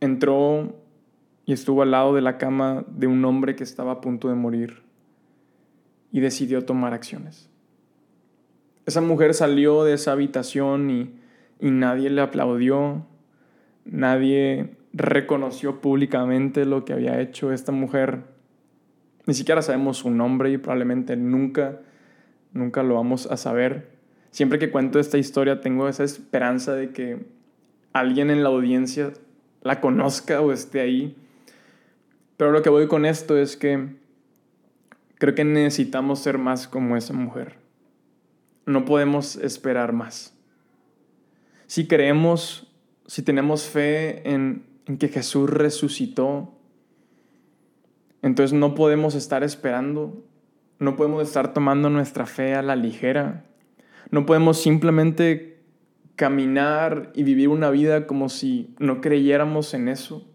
entró 0.00 0.74
y 1.44 1.52
estuvo 1.52 1.82
al 1.82 1.90
lado 1.90 2.14
de 2.14 2.22
la 2.22 2.38
cama 2.38 2.86
de 2.88 3.06
un 3.06 3.22
hombre 3.26 3.54
que 3.54 3.64
estaba 3.64 3.92
a 3.92 4.00
punto 4.00 4.30
de 4.30 4.34
morir 4.34 4.80
y 6.10 6.20
decidió 6.20 6.64
tomar 6.64 6.94
acciones. 6.94 7.50
Esa 8.86 9.02
mujer 9.02 9.34
salió 9.34 9.84
de 9.84 9.92
esa 9.92 10.12
habitación 10.12 10.88
y, 10.88 11.20
y 11.60 11.70
nadie 11.70 12.08
le 12.08 12.22
aplaudió, 12.22 13.04
nadie 13.84 14.70
reconoció 14.94 15.82
públicamente 15.82 16.64
lo 16.64 16.86
que 16.86 16.94
había 16.94 17.20
hecho 17.20 17.52
esta 17.52 17.72
mujer. 17.72 18.37
Ni 19.28 19.34
siquiera 19.34 19.62
sabemos 19.62 19.98
su 19.98 20.10
nombre 20.10 20.50
y 20.50 20.58
probablemente 20.58 21.14
nunca, 21.14 21.80
nunca 22.52 22.82
lo 22.82 22.94
vamos 22.96 23.26
a 23.26 23.36
saber. 23.36 23.90
Siempre 24.32 24.58
que 24.58 24.70
cuento 24.70 24.98
esta 24.98 25.18
historia 25.18 25.60
tengo 25.60 25.88
esa 25.88 26.02
esperanza 26.02 26.72
de 26.72 26.90
que 26.90 27.26
alguien 27.92 28.30
en 28.30 28.42
la 28.42 28.48
audiencia 28.48 29.12
la 29.60 29.80
conozca 29.80 30.40
o 30.40 30.50
esté 30.50 30.80
ahí. 30.80 31.14
Pero 32.36 32.52
lo 32.52 32.62
que 32.62 32.70
voy 32.70 32.88
con 32.88 33.04
esto 33.04 33.36
es 33.36 33.56
que 33.56 33.96
creo 35.16 35.34
que 35.34 35.44
necesitamos 35.44 36.20
ser 36.20 36.38
más 36.38 36.66
como 36.66 36.96
esa 36.96 37.12
mujer. 37.12 37.58
No 38.66 38.84
podemos 38.84 39.36
esperar 39.36 39.92
más. 39.92 40.34
Si 41.66 41.86
creemos, 41.86 42.66
si 43.06 43.22
tenemos 43.22 43.68
fe 43.68 44.28
en 44.28 44.68
en 44.88 44.96
que 44.96 45.08
Jesús 45.08 45.48
resucitó. 45.48 46.57
Entonces 48.22 48.58
no 48.58 48.74
podemos 48.74 49.14
estar 49.14 49.44
esperando, 49.44 50.24
no 50.78 50.96
podemos 50.96 51.22
estar 51.22 51.52
tomando 51.52 51.90
nuestra 51.90 52.26
fe 52.26 52.54
a 52.54 52.62
la 52.62 52.76
ligera, 52.76 53.44
no 54.10 54.26
podemos 54.26 54.60
simplemente 54.60 55.62
caminar 56.16 57.12
y 57.14 57.22
vivir 57.22 57.48
una 57.48 57.70
vida 57.70 58.06
como 58.06 58.28
si 58.28 58.74
no 58.78 59.00
creyéramos 59.00 59.74
en 59.74 59.88
eso. 59.88 60.26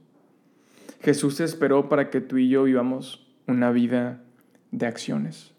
Jesús 1.01 1.39
esperó 1.41 1.89
para 1.89 2.09
que 2.09 2.21
tú 2.21 2.37
y 2.37 2.47
yo 2.47 2.63
vivamos 2.63 3.27
una 3.47 3.71
vida 3.71 4.23
de 4.71 4.85
acciones. 4.85 5.53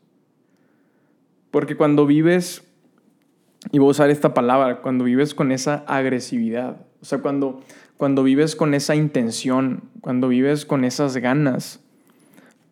Porque 1.50 1.76
cuando 1.76 2.06
vives, 2.06 2.66
y 3.70 3.78
voy 3.78 3.88
a 3.88 3.90
usar 3.90 4.10
esta 4.10 4.32
palabra, 4.32 4.80
cuando 4.80 5.04
vives 5.04 5.34
con 5.34 5.52
esa 5.52 5.84
agresividad, 5.86 6.86
o 7.02 7.04
sea, 7.04 7.18
cuando 7.18 7.60
cuando 7.96 8.22
vives 8.24 8.56
con 8.56 8.74
esa 8.74 8.96
intención, 8.96 9.84
cuando 10.00 10.28
vives 10.28 10.66
con 10.66 10.84
esas 10.84 11.16
ganas, 11.16 11.83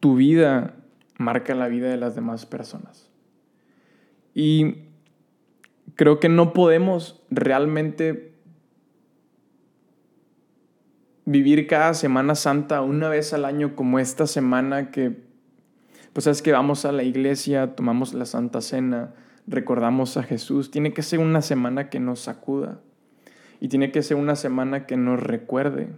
tu 0.02 0.16
vida 0.16 0.74
marca 1.16 1.54
la 1.54 1.68
vida 1.68 1.88
de 1.88 1.96
las 1.96 2.16
demás 2.16 2.44
personas. 2.44 3.08
Y 4.34 4.78
creo 5.94 6.18
que 6.18 6.28
no 6.28 6.52
podemos 6.52 7.22
realmente 7.30 8.34
vivir 11.24 11.68
cada 11.68 11.94
Semana 11.94 12.34
Santa 12.34 12.82
una 12.82 13.08
vez 13.10 13.32
al 13.32 13.44
año 13.44 13.76
como 13.76 14.00
esta 14.00 14.26
semana 14.26 14.90
que, 14.90 15.22
pues 16.12 16.26
es 16.26 16.42
que 16.42 16.50
vamos 16.50 16.84
a 16.84 16.90
la 16.90 17.04
iglesia, 17.04 17.76
tomamos 17.76 18.12
la 18.12 18.26
Santa 18.26 18.60
Cena, 18.60 19.14
recordamos 19.46 20.16
a 20.16 20.24
Jesús. 20.24 20.72
Tiene 20.72 20.92
que 20.92 21.02
ser 21.02 21.20
una 21.20 21.42
semana 21.42 21.90
que 21.90 22.00
nos 22.00 22.18
sacuda. 22.18 22.80
Y 23.60 23.68
tiene 23.68 23.92
que 23.92 24.02
ser 24.02 24.16
una 24.16 24.34
semana 24.34 24.84
que 24.84 24.96
nos 24.96 25.22
recuerde 25.22 25.90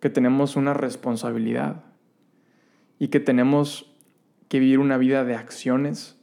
que 0.00 0.10
tenemos 0.10 0.54
una 0.56 0.74
responsabilidad 0.74 1.89
y 3.00 3.08
que 3.08 3.18
tenemos 3.18 3.92
que 4.48 4.60
vivir 4.60 4.78
una 4.78 4.96
vida 4.96 5.24
de 5.24 5.34
acciones. 5.34 6.16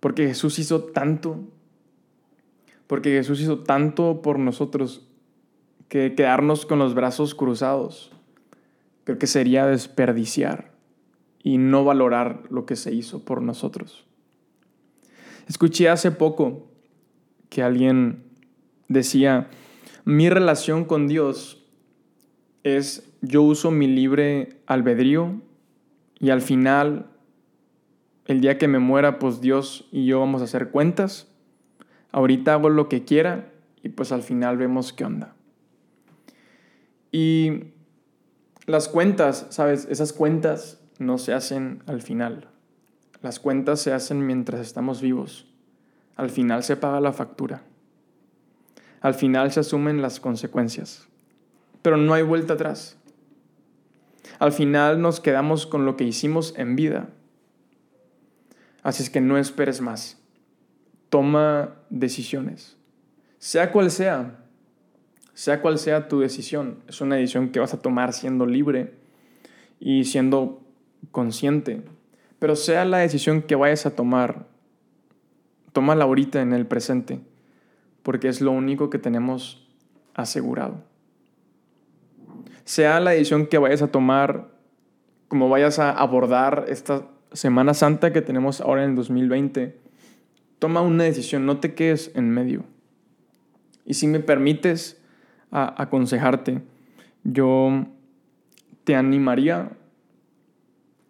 Porque 0.00 0.26
Jesús 0.26 0.58
hizo 0.58 0.84
tanto, 0.84 1.40
porque 2.86 3.10
Jesús 3.10 3.42
hizo 3.42 3.58
tanto 3.58 4.22
por 4.22 4.38
nosotros 4.38 5.06
que 5.88 6.14
quedarnos 6.14 6.64
con 6.64 6.78
los 6.78 6.94
brazos 6.94 7.34
cruzados 7.34 8.16
creo 9.06 9.18
que 9.20 9.28
sería 9.28 9.66
desperdiciar 9.66 10.72
y 11.40 11.58
no 11.58 11.84
valorar 11.84 12.42
lo 12.50 12.66
que 12.66 12.74
se 12.74 12.92
hizo 12.92 13.24
por 13.24 13.40
nosotros. 13.40 14.04
Escuché 15.46 15.88
hace 15.88 16.10
poco 16.10 16.66
que 17.48 17.62
alguien 17.62 18.24
decía, 18.88 19.48
mi 20.04 20.28
relación 20.28 20.84
con 20.84 21.06
Dios 21.06 21.64
es 22.66 23.08
yo 23.20 23.42
uso 23.42 23.70
mi 23.70 23.86
libre 23.86 24.60
albedrío 24.66 25.40
y 26.18 26.30
al 26.30 26.42
final, 26.42 27.06
el 28.24 28.40
día 28.40 28.58
que 28.58 28.68
me 28.68 28.78
muera, 28.78 29.18
pues 29.18 29.40
Dios 29.40 29.88
y 29.92 30.06
yo 30.06 30.20
vamos 30.20 30.40
a 30.40 30.44
hacer 30.44 30.70
cuentas. 30.70 31.28
Ahorita 32.12 32.54
hago 32.54 32.68
lo 32.68 32.88
que 32.88 33.04
quiera 33.04 33.52
y 33.82 33.90
pues 33.90 34.12
al 34.12 34.22
final 34.22 34.56
vemos 34.56 34.92
qué 34.92 35.04
onda. 35.04 35.34
Y 37.12 37.64
las 38.66 38.88
cuentas, 38.88 39.46
¿sabes? 39.50 39.86
Esas 39.90 40.12
cuentas 40.12 40.80
no 40.98 41.18
se 41.18 41.32
hacen 41.32 41.82
al 41.86 42.02
final. 42.02 42.48
Las 43.22 43.38
cuentas 43.38 43.80
se 43.80 43.92
hacen 43.92 44.26
mientras 44.26 44.60
estamos 44.60 45.00
vivos. 45.00 45.46
Al 46.16 46.30
final 46.30 46.62
se 46.62 46.76
paga 46.76 47.00
la 47.00 47.12
factura 47.12 47.62
al 49.06 49.14
final 49.14 49.52
se 49.52 49.60
asumen 49.60 50.02
las 50.02 50.18
consecuencias. 50.18 51.06
Pero 51.86 51.98
no 51.98 52.14
hay 52.14 52.24
vuelta 52.24 52.54
atrás. 52.54 52.98
Al 54.40 54.50
final 54.50 55.00
nos 55.00 55.20
quedamos 55.20 55.68
con 55.68 55.86
lo 55.86 55.96
que 55.96 56.02
hicimos 56.02 56.52
en 56.56 56.74
vida. 56.74 57.10
Así 58.82 59.04
es 59.04 59.08
que 59.08 59.20
no 59.20 59.38
esperes 59.38 59.80
más. 59.80 60.20
Toma 61.10 61.76
decisiones. 61.88 62.76
Sea 63.38 63.70
cual 63.70 63.92
sea, 63.92 64.44
sea 65.32 65.62
cual 65.62 65.78
sea 65.78 66.08
tu 66.08 66.18
decisión, 66.18 66.82
es 66.88 67.00
una 67.00 67.14
decisión 67.14 67.50
que 67.50 67.60
vas 67.60 67.72
a 67.72 67.80
tomar 67.80 68.12
siendo 68.12 68.46
libre 68.46 68.94
y 69.78 70.06
siendo 70.06 70.64
consciente. 71.12 71.84
Pero 72.40 72.56
sea 72.56 72.84
la 72.84 72.98
decisión 72.98 73.42
que 73.42 73.54
vayas 73.54 73.86
a 73.86 73.94
tomar, 73.94 74.48
tómala 75.72 76.02
ahorita 76.02 76.42
en 76.42 76.52
el 76.52 76.66
presente 76.66 77.20
porque 78.02 78.26
es 78.26 78.40
lo 78.40 78.50
único 78.50 78.90
que 78.90 78.98
tenemos 78.98 79.68
asegurado. 80.14 80.95
Sea 82.66 82.98
la 82.98 83.12
decisión 83.12 83.46
que 83.46 83.58
vayas 83.58 83.80
a 83.80 83.92
tomar, 83.92 84.48
como 85.28 85.48
vayas 85.48 85.78
a 85.78 85.92
abordar 85.92 86.66
esta 86.68 87.06
Semana 87.32 87.74
Santa 87.74 88.12
que 88.12 88.22
tenemos 88.22 88.60
ahora 88.60 88.82
en 88.82 88.90
el 88.90 88.96
2020, 88.96 89.78
toma 90.58 90.80
una 90.80 91.04
decisión, 91.04 91.46
no 91.46 91.58
te 91.58 91.74
quedes 91.74 92.10
en 92.16 92.28
medio. 92.28 92.64
Y 93.84 93.94
si 93.94 94.08
me 94.08 94.18
permites 94.18 95.00
aconsejarte, 95.52 96.60
yo 97.22 97.86
te 98.82 98.96
animaría 98.96 99.70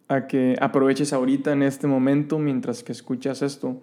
a 0.07 0.27
que 0.27 0.57
aproveches 0.61 1.11
ahorita 1.11 1.53
en 1.53 1.63
este 1.63 1.87
momento 1.87 2.37
mientras 2.37 2.83
que 2.83 2.91
escuchas 2.91 3.41
esto 3.41 3.81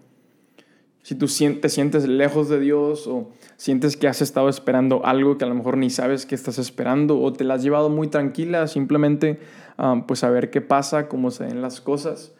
si 1.05 1.15
tú 1.15 1.27
te 1.27 1.69
sientes 1.69 2.09
lejos 2.09 2.49
de 2.49 2.59
Dios 2.59 3.07
o 3.07 3.31
sientes 3.59 3.99
que 3.99 4.09
has 4.09 4.23
estado 4.23 4.49
esperando 4.49 5.05
algo 5.05 5.37
que 5.37 5.45
a 5.45 5.49
lo 5.49 5.55
mejor 5.55 5.77
ni 5.77 5.91
sabes 5.91 6.25
que 6.25 6.35
estás 6.35 6.59
esperando 6.59 7.21
o 7.21 7.31
te 7.31 7.45
la 7.45 7.55
has 7.55 7.63
llevado 7.63 7.91
muy 7.91 8.09
tranquila, 8.09 8.67
simplemente 8.69 9.39
ah, 9.77 10.03
pues 10.09 10.25
a 10.25 10.31
ver 10.31 10.49
qué 10.49 10.63
pasa, 10.63 11.07
cómo 11.07 11.31
se 11.31 11.45
den 11.45 11.61
las 11.61 11.83
cosas. 11.83 12.35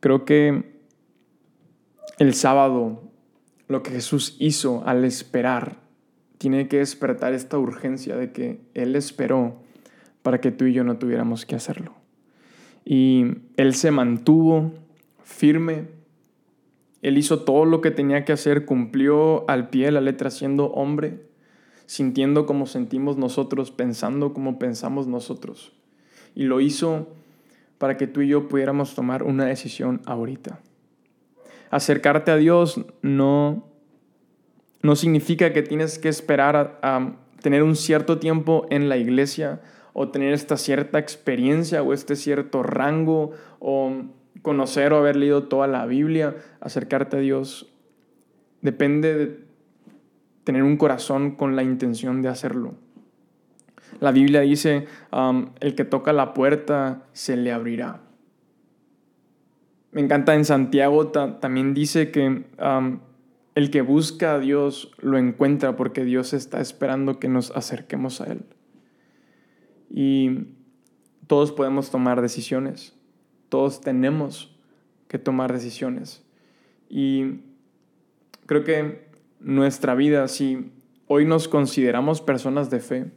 Creo 0.00 0.24
que 0.24 0.72
el 2.18 2.32
sábado 2.32 3.02
lo 3.68 3.82
que 3.82 3.90
Jesús 3.90 4.36
hizo 4.38 4.82
al 4.86 5.04
esperar 5.04 5.76
tiene 6.38 6.68
que 6.68 6.78
despertar 6.78 7.34
esta 7.34 7.58
urgencia 7.58 8.16
de 8.16 8.32
que 8.32 8.62
Él 8.72 8.96
esperó 8.96 9.60
para 10.22 10.40
que 10.40 10.50
tú 10.50 10.64
y 10.64 10.72
yo 10.72 10.82
no 10.82 10.96
tuviéramos 10.96 11.44
que 11.44 11.56
hacerlo. 11.56 11.92
Y 12.86 13.26
Él 13.58 13.74
se 13.74 13.90
mantuvo 13.90 14.72
firme 15.24 16.01
él 17.02 17.18
hizo 17.18 17.40
todo 17.40 17.64
lo 17.64 17.80
que 17.80 17.90
tenía 17.90 18.24
que 18.24 18.32
hacer, 18.32 18.64
cumplió 18.64 19.48
al 19.50 19.68
pie 19.68 19.90
la 19.90 20.00
letra 20.00 20.30
siendo 20.30 20.66
hombre, 20.66 21.26
sintiendo 21.86 22.46
como 22.46 22.66
sentimos 22.66 23.16
nosotros, 23.16 23.70
pensando 23.70 24.32
como 24.32 24.58
pensamos 24.58 25.06
nosotros. 25.06 25.72
y 26.34 26.44
lo 26.44 26.62
hizo 26.62 27.08
para 27.76 27.98
que 27.98 28.06
tú 28.06 28.22
y 28.22 28.28
yo 28.28 28.48
pudiéramos 28.48 28.94
tomar 28.94 29.24
una 29.24 29.44
decisión 29.44 30.00
ahorita. 30.06 30.60
Acercarte 31.70 32.30
a 32.30 32.36
Dios 32.36 32.80
no, 33.02 33.66
no 34.82 34.94
significa 34.94 35.52
que 35.52 35.62
tienes 35.62 35.98
que 35.98 36.08
esperar 36.08 36.78
a, 36.80 37.16
tener 37.42 37.64
un 37.64 37.74
cierto 37.74 38.18
tiempo 38.18 38.66
en 38.70 38.88
la 38.88 38.96
iglesia 38.96 39.60
o 39.94 40.08
tener 40.08 40.32
esta 40.32 40.56
cierta 40.56 41.00
experiencia 41.00 41.82
o 41.82 41.92
este 41.92 42.14
cierto 42.14 42.62
rango 42.62 43.32
o 43.58 44.04
conocer 44.40 44.92
o 44.92 44.96
haber 44.96 45.16
leído 45.16 45.44
toda 45.44 45.66
la 45.66 45.84
Biblia, 45.86 46.36
acercarte 46.60 47.18
a 47.18 47.20
Dios, 47.20 47.72
depende 48.62 49.14
de 49.14 49.44
tener 50.44 50.62
un 50.62 50.76
corazón 50.76 51.32
con 51.32 51.54
la 51.56 51.62
intención 51.62 52.22
de 52.22 52.28
hacerlo. 52.28 52.74
La 54.00 54.10
Biblia 54.10 54.40
dice, 54.40 54.86
um, 55.12 55.50
el 55.60 55.74
que 55.74 55.84
toca 55.84 56.12
la 56.12 56.34
puerta 56.34 57.04
se 57.12 57.36
le 57.36 57.52
abrirá. 57.52 58.00
Me 59.92 60.00
encanta 60.00 60.34
en 60.34 60.44
Santiago 60.44 61.08
también 61.08 61.74
dice 61.74 62.10
que 62.10 62.46
um, 62.58 63.00
el 63.54 63.70
que 63.70 63.82
busca 63.82 64.34
a 64.34 64.38
Dios 64.38 64.92
lo 64.98 65.18
encuentra 65.18 65.76
porque 65.76 66.04
Dios 66.04 66.32
está 66.32 66.60
esperando 66.60 67.18
que 67.18 67.28
nos 67.28 67.50
acerquemos 67.50 68.20
a 68.20 68.32
Él. 68.32 68.44
Y 69.90 70.54
todos 71.26 71.52
podemos 71.52 71.90
tomar 71.90 72.22
decisiones, 72.22 72.94
todos 73.52 73.82
tenemos 73.82 74.50
que 75.08 75.18
tomar 75.18 75.52
decisiones. 75.52 76.24
Y 76.88 77.40
creo 78.46 78.64
que 78.64 79.08
nuestra 79.40 79.94
vida, 79.94 80.26
si 80.28 80.72
hoy 81.06 81.26
nos 81.26 81.48
consideramos 81.48 82.22
personas 82.22 82.70
de 82.70 82.80
fe, 82.80 83.12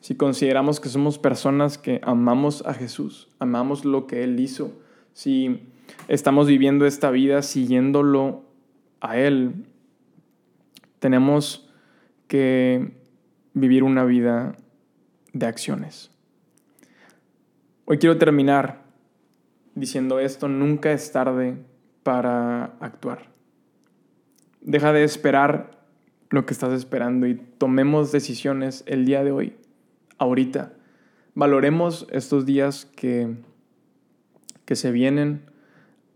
si 0.00 0.14
consideramos 0.14 0.80
que 0.80 0.88
somos 0.88 1.18
personas 1.18 1.76
que 1.76 2.00
amamos 2.04 2.64
a 2.64 2.72
Jesús, 2.72 3.28
amamos 3.38 3.84
lo 3.84 4.06
que 4.06 4.24
Él 4.24 4.40
hizo, 4.40 4.72
si 5.12 5.68
estamos 6.08 6.46
viviendo 6.46 6.86
esta 6.86 7.10
vida 7.10 7.42
siguiéndolo 7.42 8.46
a 9.02 9.18
Él, 9.18 9.66
tenemos 11.00 11.70
que 12.28 12.94
vivir 13.52 13.82
una 13.82 14.06
vida 14.06 14.56
de 15.34 15.44
acciones. 15.44 16.10
Hoy 17.84 17.98
quiero 17.98 18.16
terminar 18.16 18.85
diciendo 19.76 20.18
esto, 20.18 20.48
nunca 20.48 20.90
es 20.90 21.12
tarde 21.12 21.58
para 22.02 22.76
actuar. 22.80 23.28
Deja 24.62 24.92
de 24.92 25.04
esperar 25.04 25.78
lo 26.30 26.44
que 26.46 26.54
estás 26.54 26.72
esperando 26.72 27.28
y 27.28 27.36
tomemos 27.36 28.10
decisiones 28.10 28.82
el 28.86 29.04
día 29.04 29.22
de 29.22 29.30
hoy, 29.30 29.56
ahorita. 30.18 30.72
Valoremos 31.34 32.08
estos 32.10 32.46
días 32.46 32.86
que, 32.86 33.36
que 34.64 34.74
se 34.74 34.90
vienen, 34.90 35.42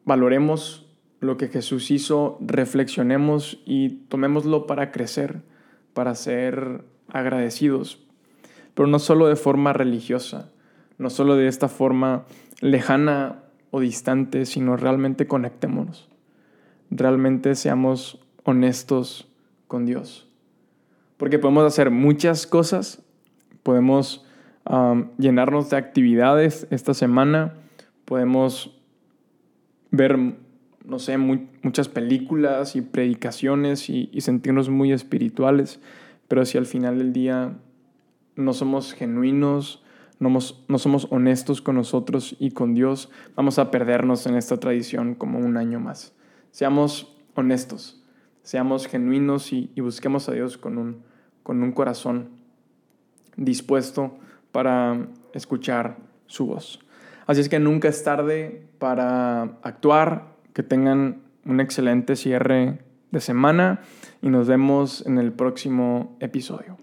valoremos 0.04 0.88
lo 1.20 1.36
que 1.36 1.48
Jesús 1.48 1.90
hizo, 1.90 2.38
reflexionemos 2.40 3.60
y 3.66 3.90
tomémoslo 4.08 4.66
para 4.66 4.90
crecer, 4.90 5.42
para 5.92 6.14
ser 6.14 6.82
agradecidos, 7.08 8.02
pero 8.74 8.88
no 8.88 8.98
solo 8.98 9.28
de 9.28 9.36
forma 9.36 9.74
religiosa, 9.74 10.50
no 10.96 11.10
solo 11.10 11.36
de 11.36 11.46
esta 11.46 11.68
forma 11.68 12.24
lejana 12.62 13.44
o 13.70 13.80
distante, 13.80 14.46
sino 14.46 14.76
realmente 14.76 15.26
conectémonos, 15.26 16.08
realmente 16.90 17.54
seamos 17.54 18.20
honestos 18.44 19.28
con 19.66 19.86
Dios. 19.86 20.28
Porque 21.16 21.38
podemos 21.38 21.64
hacer 21.64 21.90
muchas 21.90 22.46
cosas, 22.46 23.02
podemos 23.62 24.26
llenarnos 25.18 25.70
de 25.70 25.76
actividades 25.76 26.66
esta 26.70 26.94
semana, 26.94 27.54
podemos 28.04 28.76
ver 29.90 30.36
no 30.84 30.98
sé, 30.98 31.18
muchas 31.18 31.88
películas 31.88 32.74
y 32.74 32.82
predicaciones 32.82 33.88
y, 33.88 34.08
sentirnos 34.20 34.68
muy 34.68 34.92
espirituales, 34.92 35.80
pero 36.26 36.44
si 36.44 36.58
al 36.58 36.66
final 36.66 36.98
del 36.98 37.12
día 37.12 37.52
no 38.34 38.52
somos 38.52 38.92
genuinos, 38.94 39.82
no, 40.20 40.78
somos 40.78 41.08
honestos 41.10 41.62
con 41.62 41.76
nosotros 41.76 42.36
y 42.38 42.50
con 42.50 42.74
Dios, 42.74 43.10
vamos 43.34 43.58
a 43.58 43.70
perdernos 43.70 44.26
en 44.26 44.36
esta 44.36 44.58
tradición 44.58 45.14
como 45.14 45.38
un 45.38 45.56
año 45.56 45.80
más. 45.80 46.12
Seamos 46.50 47.16
honestos, 47.34 48.04
seamos 48.42 48.86
genuinos 48.86 49.52
y, 49.52 49.72
y 49.74 49.80
busquemos 49.80 50.28
a 50.28 50.32
Dios 50.32 50.58
con 50.58 50.76
un, 50.76 51.02
con 51.42 51.62
un 51.62 51.72
corazón 51.72 52.28
dispuesto 53.36 54.18
para 54.52 55.08
escuchar 55.32 55.96
su 56.26 56.46
voz. 56.46 56.80
Así 57.26 57.40
es 57.40 57.48
que 57.48 57.58
nunca 57.58 57.88
es 57.88 58.04
tarde 58.04 58.66
para 58.78 59.42
actuar, 59.62 60.36
que 60.52 60.62
tengan 60.62 61.22
un 61.46 61.60
excelente 61.60 62.14
cierre 62.14 62.80
de 63.10 63.20
semana 63.20 63.80
y 64.20 64.28
nos 64.28 64.48
vemos 64.48 65.06
en 65.06 65.18
el 65.18 65.32
próximo 65.32 66.16
episodio. 66.20 66.76